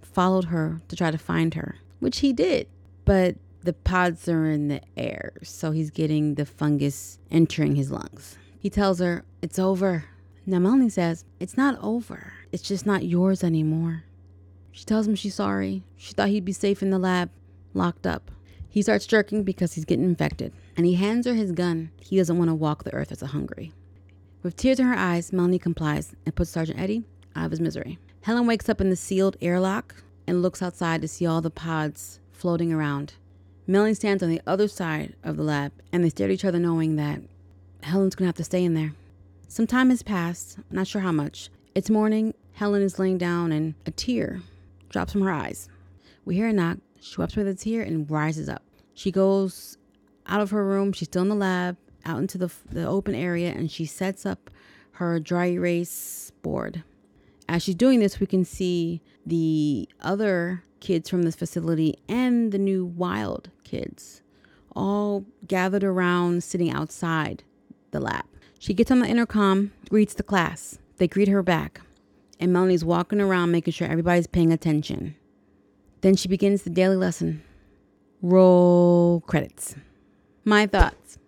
followed 0.00 0.46
her 0.46 0.80
to 0.88 0.96
try 0.96 1.10
to 1.10 1.18
find 1.18 1.54
her, 1.54 1.76
which 2.00 2.20
he 2.20 2.32
did. 2.32 2.66
But 3.04 3.36
the 3.62 3.72
pods 3.72 4.28
are 4.28 4.50
in 4.50 4.68
the 4.68 4.80
air, 4.96 5.34
so 5.42 5.70
he's 5.70 5.90
getting 5.90 6.34
the 6.34 6.46
fungus 6.46 7.18
entering 7.30 7.76
his 7.76 7.90
lungs. 7.90 8.38
He 8.58 8.70
tells 8.70 8.98
her, 8.98 9.24
It's 9.40 9.58
over. 9.58 10.04
Now, 10.44 10.58
Melanie 10.58 10.88
says, 10.88 11.24
It's 11.38 11.56
not 11.56 11.78
over. 11.82 12.32
It's 12.50 12.62
just 12.62 12.86
not 12.86 13.04
yours 13.04 13.44
anymore. 13.44 14.04
She 14.72 14.84
tells 14.84 15.06
him 15.06 15.14
she's 15.14 15.34
sorry. 15.34 15.82
She 15.96 16.12
thought 16.12 16.28
he'd 16.28 16.44
be 16.44 16.52
safe 16.52 16.82
in 16.82 16.90
the 16.90 16.98
lab, 16.98 17.30
locked 17.74 18.06
up. 18.06 18.30
He 18.68 18.82
starts 18.82 19.06
jerking 19.06 19.44
because 19.44 19.74
he's 19.74 19.84
getting 19.84 20.04
infected, 20.04 20.52
and 20.76 20.86
he 20.86 20.94
hands 20.94 21.26
her 21.26 21.34
his 21.34 21.52
gun. 21.52 21.90
He 22.00 22.16
doesn't 22.16 22.38
want 22.38 22.48
to 22.48 22.54
walk 22.54 22.84
the 22.84 22.94
earth 22.94 23.10
as 23.10 23.22
a 23.22 23.28
hungry. 23.28 23.72
With 24.42 24.56
tears 24.56 24.78
in 24.78 24.86
her 24.86 24.94
eyes, 24.96 25.32
Melanie 25.32 25.58
complies 25.58 26.14
and 26.24 26.34
puts 26.34 26.50
Sergeant 26.50 26.78
Eddie 26.78 27.04
out 27.34 27.46
of 27.46 27.50
his 27.50 27.60
misery. 27.60 27.98
Helen 28.22 28.46
wakes 28.46 28.68
up 28.68 28.80
in 28.80 28.90
the 28.90 28.96
sealed 28.96 29.36
airlock 29.40 30.02
and 30.26 30.42
looks 30.42 30.62
outside 30.62 31.00
to 31.00 31.08
see 31.08 31.26
all 31.26 31.40
the 31.40 31.50
pods 31.50 32.20
floating 32.30 32.72
around. 32.72 33.14
Melanie 33.66 33.94
stands 33.94 34.22
on 34.22 34.30
the 34.30 34.42
other 34.46 34.68
side 34.68 35.14
of 35.24 35.36
the 35.36 35.42
lab, 35.42 35.72
and 35.92 36.04
they 36.04 36.10
stare 36.10 36.28
at 36.28 36.32
each 36.32 36.44
other, 36.44 36.58
knowing 36.58 36.96
that 36.96 37.20
Helen's 37.82 38.14
gonna 38.14 38.28
have 38.28 38.36
to 38.36 38.44
stay 38.44 38.64
in 38.64 38.74
there. 38.74 38.94
Some 39.48 39.66
time 39.66 39.90
has 39.90 40.02
passed, 40.02 40.58
not 40.70 40.86
sure 40.86 41.00
how 41.00 41.12
much. 41.12 41.50
It's 41.74 41.88
morning. 41.88 42.34
Helen 42.52 42.82
is 42.82 42.98
laying 42.98 43.18
down, 43.18 43.52
and 43.52 43.74
a 43.86 43.90
tear 43.90 44.42
drops 44.88 45.12
from 45.12 45.22
her 45.22 45.30
eyes. 45.30 45.68
We 46.24 46.34
hear 46.34 46.48
a 46.48 46.52
knock. 46.52 46.78
She 47.00 47.16
wipes 47.16 47.36
away 47.36 47.44
the 47.44 47.54
tear 47.54 47.82
and 47.82 48.10
rises 48.10 48.48
up. 48.48 48.62
She 48.94 49.10
goes 49.10 49.78
out 50.26 50.40
of 50.40 50.50
her 50.50 50.64
room. 50.64 50.92
She's 50.92 51.08
still 51.08 51.22
in 51.22 51.28
the 51.28 51.34
lab, 51.34 51.76
out 52.04 52.18
into 52.18 52.36
the, 52.36 52.52
the 52.70 52.86
open 52.86 53.14
area, 53.14 53.50
and 53.50 53.70
she 53.70 53.86
sets 53.86 54.26
up 54.26 54.50
her 54.92 55.20
dry 55.20 55.46
erase 55.46 56.32
board. 56.42 56.82
As 57.48 57.62
she's 57.62 57.76
doing 57.76 58.00
this, 58.00 58.20
we 58.20 58.26
can 58.26 58.44
see 58.44 59.00
the 59.24 59.88
other 60.00 60.64
kids 60.80 61.08
from 61.08 61.22
this 61.22 61.36
facility 61.36 61.98
and 62.08 62.52
the 62.52 62.58
new 62.58 62.84
wild 62.84 63.50
kids 63.64 64.22
all 64.76 65.24
gathered 65.46 65.82
around 65.82 66.44
sitting 66.44 66.70
outside 66.70 67.42
the 67.90 68.00
lab. 68.00 68.24
She 68.58 68.74
gets 68.74 68.90
on 68.90 69.00
the 69.00 69.06
intercom, 69.06 69.72
greets 69.88 70.14
the 70.14 70.22
class. 70.22 70.78
They 70.96 71.06
greet 71.06 71.28
her 71.28 71.42
back, 71.42 71.80
and 72.40 72.52
Melanie's 72.52 72.84
walking 72.84 73.20
around 73.20 73.52
making 73.52 73.72
sure 73.72 73.88
everybody's 73.88 74.26
paying 74.26 74.52
attention. 74.52 75.14
Then 76.00 76.16
she 76.16 76.28
begins 76.28 76.62
the 76.62 76.70
daily 76.70 76.96
lesson. 76.96 77.42
Roll 78.20 79.20
credits. 79.26 79.76
My 80.44 80.66
thoughts. 80.66 81.18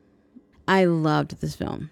I 0.66 0.84
loved 0.84 1.40
this 1.40 1.54
film. 1.54 1.90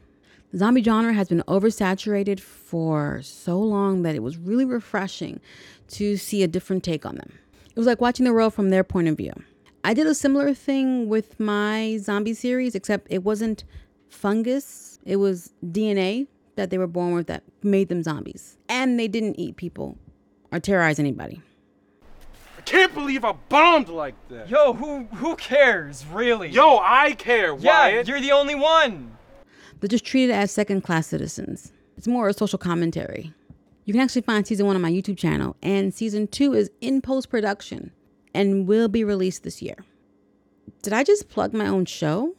The 0.50 0.58
zombie 0.58 0.82
genre 0.82 1.12
has 1.12 1.28
been 1.28 1.42
oversaturated 1.46 2.40
for 2.40 3.20
so 3.22 3.58
long 3.58 4.02
that 4.02 4.14
it 4.14 4.22
was 4.22 4.38
really 4.38 4.64
refreshing 4.64 5.40
to 5.88 6.16
see 6.16 6.42
a 6.42 6.48
different 6.48 6.84
take 6.84 7.04
on 7.04 7.16
them. 7.16 7.32
It 7.68 7.76
was 7.76 7.86
like 7.86 8.00
watching 8.00 8.24
the 8.24 8.32
world 8.32 8.54
from 8.54 8.70
their 8.70 8.84
point 8.84 9.08
of 9.08 9.16
view. 9.16 9.32
I 9.84 9.94
did 9.94 10.06
a 10.06 10.14
similar 10.14 10.54
thing 10.54 11.08
with 11.08 11.38
my 11.38 11.98
zombie 12.00 12.34
series, 12.34 12.74
except 12.74 13.06
it 13.10 13.22
wasn't 13.22 13.64
fungus, 14.08 14.98
it 15.04 15.16
was 15.16 15.52
DNA 15.64 16.26
that 16.56 16.70
they 16.70 16.78
were 16.78 16.86
born 16.86 17.14
with 17.14 17.26
that 17.28 17.44
made 17.62 17.88
them 17.88 18.02
zombies. 18.02 18.56
And 18.68 18.98
they 18.98 19.08
didn't 19.08 19.38
eat 19.38 19.56
people 19.56 19.96
or 20.52 20.60
terrorize 20.60 20.98
anybody. 20.98 21.40
I 22.56 22.60
can't 22.62 22.92
believe 22.92 23.24
I 23.24 23.32
bombed 23.48 23.88
like 23.88 24.14
that. 24.28 24.48
Yo, 24.50 24.72
who 24.74 25.04
who 25.14 25.36
cares, 25.36 26.04
really? 26.06 26.48
Yo, 26.48 26.78
I 26.82 27.12
care, 27.12 27.56
yeah, 27.58 27.88
Wyatt. 27.88 28.08
you're 28.08 28.20
the 28.20 28.32
only 28.32 28.54
one. 28.54 29.16
They're 29.80 29.88
just 29.88 30.04
treated 30.04 30.32
as 30.34 30.50
second 30.50 30.82
class 30.82 31.06
citizens. 31.06 31.72
It's 31.96 32.08
more 32.08 32.28
a 32.28 32.32
social 32.32 32.58
commentary. 32.58 33.32
You 33.84 33.94
can 33.94 34.02
actually 34.02 34.22
find 34.22 34.46
season 34.46 34.66
one 34.66 34.76
on 34.76 34.82
my 34.82 34.90
YouTube 34.90 35.16
channel, 35.16 35.56
and 35.62 35.94
season 35.94 36.26
two 36.26 36.52
is 36.52 36.70
in 36.80 37.00
post 37.00 37.30
production 37.30 37.92
and 38.34 38.66
will 38.68 38.88
be 38.88 39.02
released 39.04 39.44
this 39.44 39.62
year. 39.62 39.76
Did 40.82 40.92
I 40.92 41.04
just 41.04 41.28
plug 41.28 41.54
my 41.54 41.66
own 41.66 41.86
show? 41.86 42.34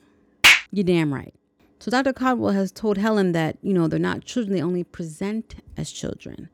You're 0.71 0.83
damn 0.83 1.13
right. 1.13 1.33
So 1.79 1.89
Dr. 1.89 2.11
Caldwell 2.11 2.51
has 2.51 2.71
told 2.71 2.97
Helen 2.97 3.31
that, 3.31 3.57
you 3.61 3.73
know, 3.73 3.87
they're 3.87 3.99
not 3.99 4.25
children, 4.25 4.53
they 4.53 4.61
only 4.61 4.83
present 4.83 5.55
as 5.77 5.91
children. 5.91 6.49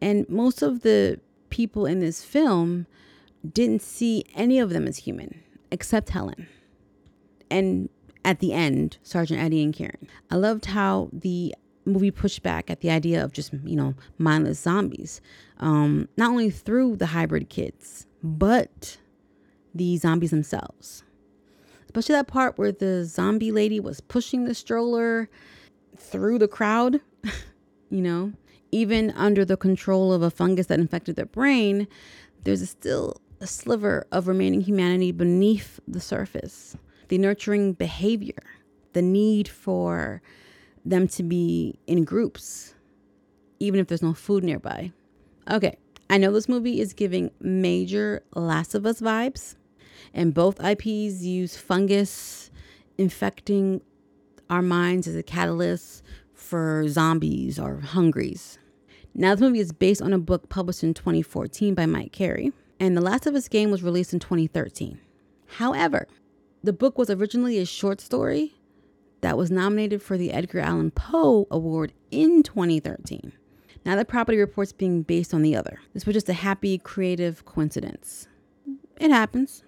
And 0.00 0.26
most 0.28 0.62
of 0.62 0.80
the 0.80 1.20
people 1.50 1.84
in 1.84 2.00
this 2.00 2.24
film 2.24 2.86
didn't 3.50 3.82
see 3.82 4.24
any 4.34 4.58
of 4.58 4.70
them 4.70 4.86
as 4.86 4.98
human, 4.98 5.42
except 5.70 6.10
Helen. 6.10 6.48
And 7.50 7.90
at 8.24 8.38
the 8.38 8.52
end, 8.52 8.96
Sergeant 9.02 9.40
Eddie 9.40 9.62
and 9.62 9.74
Kieran. 9.74 10.08
I 10.30 10.36
loved 10.36 10.66
how 10.66 11.10
the 11.12 11.54
movie 11.84 12.10
pushed 12.10 12.42
back 12.42 12.70
at 12.70 12.80
the 12.80 12.90
idea 12.90 13.22
of 13.22 13.32
just, 13.32 13.52
you 13.64 13.76
know, 13.76 13.94
mindless 14.16 14.60
zombies. 14.60 15.20
Um, 15.58 16.08
not 16.16 16.30
only 16.30 16.48
through 16.50 16.96
the 16.96 17.06
hybrid 17.06 17.48
kids, 17.50 18.06
but 18.22 18.98
the 19.74 19.96
zombies 19.98 20.30
themselves. 20.30 21.02
Especially 21.92 22.14
that 22.14 22.26
part 22.26 22.56
where 22.56 22.72
the 22.72 23.04
zombie 23.04 23.52
lady 23.52 23.78
was 23.78 24.00
pushing 24.00 24.46
the 24.46 24.54
stroller 24.54 25.28
through 25.94 26.38
the 26.38 26.48
crowd, 26.48 27.02
you 27.90 28.00
know, 28.00 28.32
even 28.70 29.10
under 29.10 29.44
the 29.44 29.58
control 29.58 30.10
of 30.10 30.22
a 30.22 30.30
fungus 30.30 30.68
that 30.68 30.80
infected 30.80 31.16
their 31.16 31.26
brain, 31.26 31.86
there's 32.44 32.62
a 32.62 32.66
still 32.66 33.20
a 33.42 33.46
sliver 33.46 34.06
of 34.10 34.26
remaining 34.26 34.62
humanity 34.62 35.12
beneath 35.12 35.80
the 35.86 36.00
surface. 36.00 36.76
The 37.08 37.18
nurturing 37.18 37.74
behavior, 37.74 38.42
the 38.94 39.02
need 39.02 39.46
for 39.46 40.22
them 40.86 41.06
to 41.08 41.22
be 41.22 41.78
in 41.86 42.04
groups, 42.04 42.74
even 43.60 43.78
if 43.78 43.88
there's 43.88 44.02
no 44.02 44.14
food 44.14 44.44
nearby. 44.44 44.92
Okay, 45.50 45.76
I 46.08 46.16
know 46.16 46.32
this 46.32 46.48
movie 46.48 46.80
is 46.80 46.94
giving 46.94 47.32
major 47.38 48.22
Last 48.34 48.74
of 48.74 48.86
Us 48.86 49.02
vibes, 49.02 49.56
and 50.14 50.34
both 50.34 50.62
IPs 50.64 51.22
use 51.22 51.56
fungus 51.56 52.50
infecting 52.98 53.80
our 54.50 54.62
minds 54.62 55.06
as 55.06 55.16
a 55.16 55.22
catalyst 55.22 56.02
for 56.34 56.86
zombies 56.88 57.58
or 57.58 57.80
hungries. 57.80 58.58
Now, 59.14 59.34
this 59.34 59.40
movie 59.40 59.60
is 59.60 59.72
based 59.72 60.02
on 60.02 60.12
a 60.12 60.18
book 60.18 60.48
published 60.48 60.82
in 60.82 60.94
2014 60.94 61.74
by 61.74 61.86
Mike 61.86 62.12
Carey, 62.12 62.52
and 62.80 62.96
The 62.96 63.00
Last 63.02 63.26
of 63.26 63.34
Us 63.34 63.48
game 63.48 63.70
was 63.70 63.82
released 63.82 64.12
in 64.12 64.18
2013. 64.18 64.98
However, 65.58 66.06
the 66.62 66.72
book 66.72 66.96
was 66.96 67.10
originally 67.10 67.58
a 67.58 67.66
short 67.66 68.00
story 68.00 68.54
that 69.20 69.36
was 69.36 69.50
nominated 69.50 70.02
for 70.02 70.16
the 70.16 70.32
Edgar 70.32 70.60
Allan 70.60 70.90
Poe 70.90 71.46
Award 71.50 71.92
in 72.10 72.42
2013. 72.42 73.32
Now, 73.84 73.96
the 73.96 74.04
property 74.04 74.38
reports 74.38 74.72
being 74.72 75.02
based 75.02 75.34
on 75.34 75.42
the 75.42 75.56
other. 75.56 75.80
This 75.92 76.06
was 76.06 76.14
just 76.14 76.28
a 76.28 76.34
happy, 76.34 76.78
creative 76.78 77.44
coincidence. 77.44 78.28
It 78.98 79.10
happens. 79.10 79.64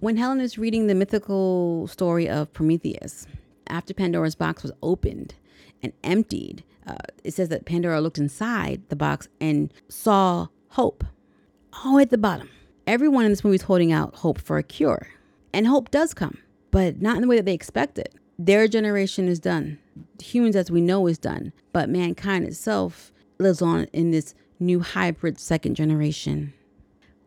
When 0.00 0.18
Helen 0.18 0.42
is 0.42 0.58
reading 0.58 0.86
the 0.86 0.94
mythical 0.94 1.86
story 1.86 2.28
of 2.28 2.52
Prometheus, 2.52 3.26
after 3.66 3.94
Pandora's 3.94 4.34
box 4.34 4.62
was 4.62 4.72
opened 4.82 5.34
and 5.82 5.94
emptied, 6.04 6.64
uh, 6.86 6.96
it 7.24 7.32
says 7.32 7.48
that 7.48 7.64
Pandora 7.64 8.02
looked 8.02 8.18
inside 8.18 8.82
the 8.90 8.96
box 8.96 9.28
and 9.40 9.72
saw 9.88 10.48
hope. 10.68 11.02
Oh, 11.82 11.98
at 11.98 12.10
the 12.10 12.18
bottom. 12.18 12.50
Everyone 12.86 13.24
in 13.24 13.32
this 13.32 13.42
movie 13.42 13.56
is 13.56 13.62
holding 13.62 13.90
out 13.90 14.16
hope 14.16 14.38
for 14.38 14.58
a 14.58 14.62
cure. 14.62 15.08
And 15.54 15.66
hope 15.66 15.90
does 15.90 16.12
come, 16.12 16.38
but 16.70 17.00
not 17.00 17.16
in 17.16 17.22
the 17.22 17.28
way 17.28 17.36
that 17.36 17.46
they 17.46 17.54
expected. 17.54 18.10
Their 18.38 18.68
generation 18.68 19.28
is 19.28 19.40
done. 19.40 19.78
Humans, 20.22 20.56
as 20.56 20.70
we 20.70 20.82
know, 20.82 21.06
is 21.06 21.16
done. 21.16 21.54
But 21.72 21.88
mankind 21.88 22.44
itself 22.44 23.12
lives 23.38 23.62
on 23.62 23.84
in 23.94 24.10
this 24.10 24.34
new 24.60 24.80
hybrid 24.80 25.38
second 25.40 25.74
generation. 25.74 26.52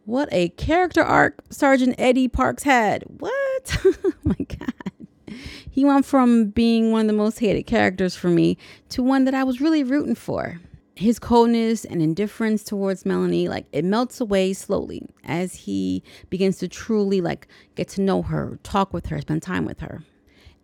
What 0.09 0.27
a 0.31 0.49
character 0.49 1.03
arc 1.03 1.39
Sergeant 1.51 1.93
Eddie 1.99 2.27
Parks 2.27 2.63
had. 2.63 3.03
What? 3.03 3.77
oh 3.85 4.13
my 4.23 4.37
God. 4.39 5.37
He 5.69 5.85
went 5.85 6.03
from 6.03 6.45
being 6.45 6.91
one 6.91 7.01
of 7.01 7.07
the 7.07 7.13
most 7.13 7.37
hated 7.37 7.67
characters 7.67 8.15
for 8.15 8.29
me 8.29 8.57
to 8.89 9.03
one 9.03 9.25
that 9.25 9.35
I 9.35 9.43
was 9.43 9.61
really 9.61 9.83
rooting 9.83 10.15
for. 10.15 10.59
His 10.95 11.19
coldness 11.19 11.85
and 11.85 12.01
indifference 12.01 12.63
towards 12.63 13.05
Melanie, 13.05 13.47
like 13.49 13.67
it 13.71 13.85
melts 13.85 14.19
away 14.19 14.53
slowly 14.53 15.05
as 15.25 15.53
he 15.53 16.01
begins 16.31 16.57
to 16.57 16.67
truly 16.67 17.21
like 17.21 17.47
get 17.75 17.87
to 17.89 18.01
know 18.01 18.23
her, 18.23 18.57
talk 18.63 18.91
with 18.91 19.05
her, 19.09 19.21
spend 19.21 19.43
time 19.43 19.63
with 19.63 19.81
her. 19.81 20.01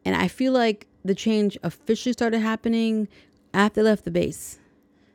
And 0.04 0.16
I 0.16 0.28
feel 0.28 0.54
like 0.54 0.88
the 1.04 1.14
change 1.14 1.56
officially 1.62 2.14
started 2.14 2.40
happening 2.40 3.08
after 3.54 3.84
they 3.84 3.90
left 3.90 4.06
the 4.06 4.12
base. 4.12 4.58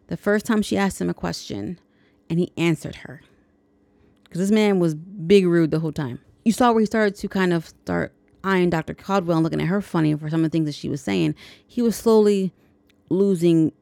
The 0.07 0.17
first 0.17 0.47
time 0.47 0.63
she 0.63 0.77
asked 0.77 1.01
him 1.01 1.11
a 1.11 1.15
question 1.15 1.81
and 2.29 2.39
he 2.39 2.53
answered 2.57 2.95
her. 2.95 3.23
Because 4.31 4.43
this 4.43 4.53
man 4.53 4.79
was 4.79 4.95
big 4.95 5.45
rude 5.45 5.73
the 5.73 5.81
whole 5.81 5.91
time. 5.91 6.21
You 6.45 6.53
saw 6.53 6.71
where 6.71 6.79
he 6.79 6.87
started 6.87 7.17
to 7.17 7.29
kind 7.29 7.53
of 7.53 7.67
start 7.67 8.15
eyeing 8.45 8.71
Dr. 8.71 8.95
Caldwell 8.95 9.39
and 9.39 9.45
looking 9.45 9.61
at 9.61 9.67
her 9.67 9.83
funny 9.83 10.15
for 10.15 10.31
some 10.31 10.45
of 10.45 10.51
the 10.51 10.57
things 10.57 10.67
that 10.67 10.77
she 10.77 10.89
was 10.89 11.01
saying. 11.01 11.35
He 11.67 11.83
was 11.83 11.97
slowly 11.97 12.53
losing 13.09 13.73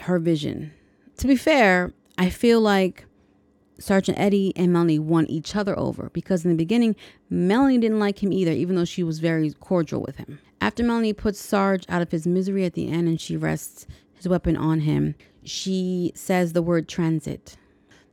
her 0.00 0.18
vision. 0.18 0.72
To 1.18 1.28
be 1.28 1.36
fair, 1.36 1.92
I 2.18 2.28
feel 2.28 2.60
like 2.60 3.06
Sergeant 3.78 4.18
Eddie 4.18 4.52
and 4.56 4.72
Melanie 4.72 4.98
won 4.98 5.26
each 5.26 5.54
other 5.54 5.78
over 5.78 6.10
because 6.12 6.44
in 6.44 6.50
the 6.50 6.56
beginning, 6.56 6.96
Melanie 7.30 7.78
didn't 7.78 8.00
like 8.00 8.20
him 8.20 8.32
either, 8.32 8.50
even 8.50 8.74
though 8.74 8.84
she 8.84 9.04
was 9.04 9.20
very 9.20 9.52
cordial 9.52 10.02
with 10.02 10.16
him. 10.16 10.40
After 10.60 10.82
Melanie 10.82 11.12
puts 11.12 11.40
Sarge 11.40 11.84
out 11.88 12.02
of 12.02 12.10
his 12.10 12.26
misery 12.26 12.64
at 12.64 12.74
the 12.74 12.88
end 12.90 13.06
and 13.06 13.20
she 13.20 13.36
rests 13.36 13.86
his 14.14 14.28
weapon 14.28 14.56
on 14.56 14.80
him, 14.80 15.14
she 15.44 16.12
says 16.14 16.52
the 16.52 16.62
word 16.62 16.88
transit. 16.88 17.56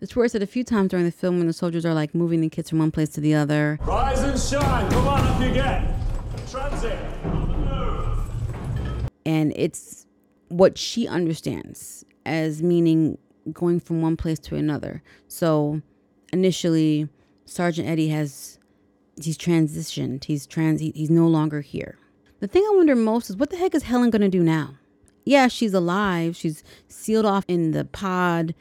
This 0.02 0.16
word 0.16 0.32
said 0.32 0.42
a 0.42 0.48
few 0.48 0.64
times 0.64 0.90
during 0.90 1.06
the 1.06 1.12
film 1.12 1.38
when 1.38 1.46
the 1.46 1.54
soldiers 1.54 1.86
are 1.86 1.94
like 1.94 2.16
moving 2.16 2.42
the 2.42 2.50
kids 2.50 2.72
from 2.72 2.80
one 2.80 2.90
place 2.90 3.10
to 3.10 3.22
the 3.22 3.36
other. 3.36 3.78
Rise 3.84 4.20
and 4.22 4.40
shine. 4.40 4.90
Come 4.90 5.08
on 5.08 5.24
up 5.28 5.40
you 5.40 5.54
get. 5.54 5.88
Transit. 6.50 6.98
Move. 7.24 9.12
and 9.28 9.54
it's 9.56 10.08
what 10.48 10.76
she 10.76 11.08
understands 11.08 12.04
as 12.26 12.64
meaning 12.64 13.20
going 13.54 13.80
from 13.80 14.02
one 14.02 14.18
place 14.18 14.40
to 14.40 14.56
another. 14.56 15.04
So 15.28 15.84
initially, 16.34 17.08
Sergeant 17.46 17.88
Eddie 17.88 18.10
has 18.10 18.58
he's 19.22 19.38
transitioned. 19.38 20.24
He's 20.24 20.48
trans. 20.48 20.82
He, 20.82 20.92
he's 20.96 21.12
no 21.12 21.28
longer 21.28 21.62
here. 21.62 22.00
The 22.40 22.48
thing 22.48 22.64
I 22.64 22.76
wonder 22.76 22.96
most 22.96 23.30
is 23.30 23.38
what 23.38 23.52
the 23.52 23.58
heck 23.58 23.76
is 23.76 23.84
Helen 23.84 24.10
gonna 24.10 24.30
do 24.30 24.42
now? 24.42 24.78
Yeah, 25.26 25.48
she's 25.48 25.76
alive. 25.76 26.36
She's 26.36 26.64
sealed 26.88 27.28
off 27.28 27.46
in 27.48 27.70
the 27.70 27.86
pod. 27.86 28.56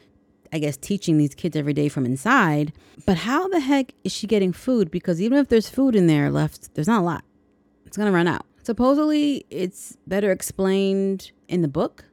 I 0.53 0.59
guess 0.59 0.77
teaching 0.77 1.19
these 1.19 1.35
kids 1.35 1.57
every 1.57 1.73
day 1.73 1.89
from 1.89 2.05
inside. 2.05 2.73
But 3.07 3.19
how 3.19 3.49
the 3.49 3.61
heck 3.61 3.93
is 4.05 4.13
she 4.13 4.27
getting 4.27 4.53
food? 4.53 4.91
Because 4.91 5.21
even 5.21 5.39
if 5.39 5.49
there's 5.49 5.69
food 5.69 5.95
in 5.95 6.07
there 6.07 6.31
left, 6.31 6.75
there's 6.75 6.89
not 6.89 7.01
a 7.01 7.05
lot. 7.05 7.25
It's 7.87 7.97
gonna 7.97 8.13
run 8.13 8.29
out. 8.29 8.47
Supposedly, 8.63 9.47
it's 9.51 9.97
better 10.07 10.31
explained 10.31 11.33
in 11.49 11.63
the 11.63 11.69
book. 11.69 12.05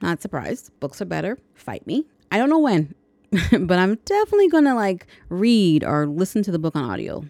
Not 0.00 0.22
surprised. 0.22 0.70
Books 0.80 1.00
are 1.02 1.06
better. 1.06 1.38
Fight 1.54 1.86
me. 1.86 2.06
I 2.30 2.38
don't 2.38 2.48
know 2.48 2.58
when, 2.58 2.94
but 3.30 3.78
I'm 3.78 3.96
definitely 4.04 4.48
gonna 4.48 4.74
like 4.74 5.06
read 5.28 5.84
or 5.84 6.06
listen 6.06 6.42
to 6.44 6.52
the 6.52 6.58
book 6.58 6.76
on 6.76 6.84
audio. 6.84 7.24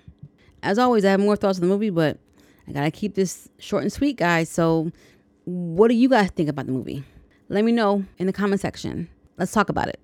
As 0.62 0.78
always, 0.78 1.04
I 1.04 1.10
have 1.10 1.20
more 1.20 1.36
thoughts 1.36 1.58
on 1.58 1.62
the 1.62 1.72
movie, 1.72 1.90
but 1.90 2.18
I 2.68 2.72
gotta 2.72 2.90
keep 2.90 3.14
this 3.14 3.48
short 3.58 3.82
and 3.82 3.92
sweet, 3.92 4.16
guys. 4.16 4.48
So, 4.48 4.90
what 5.44 5.88
do 5.88 5.94
you 5.94 6.08
guys 6.08 6.30
think 6.30 6.48
about 6.48 6.66
the 6.66 6.72
movie? 6.72 7.04
Let 7.48 7.64
me 7.64 7.72
know 7.72 8.04
in 8.18 8.26
the 8.26 8.32
comment 8.32 8.60
section. 8.60 9.08
Let's 9.38 9.52
talk 9.52 9.68
about 9.68 9.88
it. 9.88 9.98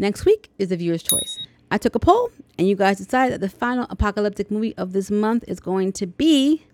Next 0.00 0.24
week 0.24 0.48
is 0.58 0.70
the 0.70 0.78
viewer's 0.78 1.02
choice. 1.02 1.38
I 1.70 1.76
took 1.76 1.94
a 1.94 1.98
poll, 1.98 2.30
and 2.56 2.66
you 2.66 2.74
guys 2.74 2.96
decided 2.96 3.34
that 3.34 3.42
the 3.42 3.54
final 3.54 3.86
apocalyptic 3.90 4.50
movie 4.50 4.74
of 4.78 4.94
this 4.94 5.10
month 5.10 5.44
is 5.46 5.60
going 5.60 5.92
to 5.92 6.06
be 6.06 6.64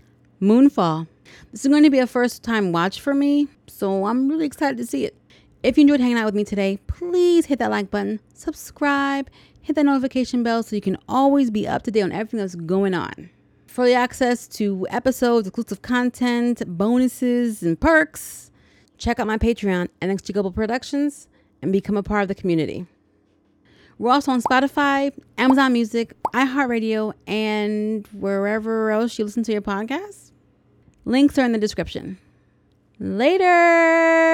Moonfall. 0.40 1.08
This 1.50 1.64
is 1.64 1.68
going 1.68 1.82
to 1.82 1.90
be 1.90 1.98
a 1.98 2.06
first 2.06 2.44
time 2.44 2.70
watch 2.70 3.00
for 3.00 3.14
me, 3.14 3.48
so 3.66 4.06
I'm 4.06 4.28
really 4.28 4.46
excited 4.46 4.76
to 4.76 4.86
see 4.86 5.06
it. 5.06 5.16
If 5.64 5.76
you 5.76 5.82
enjoyed 5.82 5.98
hanging 5.98 6.18
out 6.18 6.24
with 6.24 6.36
me 6.36 6.44
today, 6.44 6.78
please 6.86 7.46
hit 7.46 7.58
that 7.58 7.72
like 7.72 7.90
button, 7.90 8.20
subscribe, 8.32 9.28
hit 9.60 9.74
that 9.74 9.86
notification 9.86 10.44
bell 10.44 10.62
so 10.62 10.76
you 10.76 10.80
can 10.80 10.96
always 11.08 11.50
be 11.50 11.66
up 11.66 11.82
to 11.82 11.90
date 11.90 12.02
on 12.02 12.12
everything 12.12 12.38
that's 12.38 12.54
going 12.54 12.94
on. 12.94 13.28
For 13.66 13.86
the 13.86 13.94
access 13.94 14.46
to 14.50 14.86
episodes, 14.88 15.48
exclusive 15.48 15.82
content, 15.82 16.62
bonuses, 16.78 17.64
and 17.64 17.80
perks, 17.80 18.52
check 18.98 19.18
out 19.18 19.26
my 19.26 19.36
Patreon 19.36 19.88
at 20.00 20.10
NXG 20.10 20.32
Global 20.32 20.52
Productions 20.52 21.26
and 21.60 21.72
become 21.72 21.96
a 21.96 22.04
part 22.04 22.22
of 22.22 22.28
the 22.28 22.34
community. 22.36 22.86
We're 23.98 24.12
also 24.12 24.32
on 24.32 24.42
Spotify, 24.42 25.12
Amazon 25.38 25.72
Music, 25.72 26.12
iHeartRadio, 26.34 27.14
and 27.26 28.06
wherever 28.08 28.90
else 28.90 29.18
you 29.18 29.24
listen 29.24 29.42
to 29.44 29.52
your 29.52 29.62
podcasts. 29.62 30.32
Links 31.06 31.38
are 31.38 31.44
in 31.44 31.52
the 31.52 31.58
description. 31.58 32.18
Later. 32.98 34.26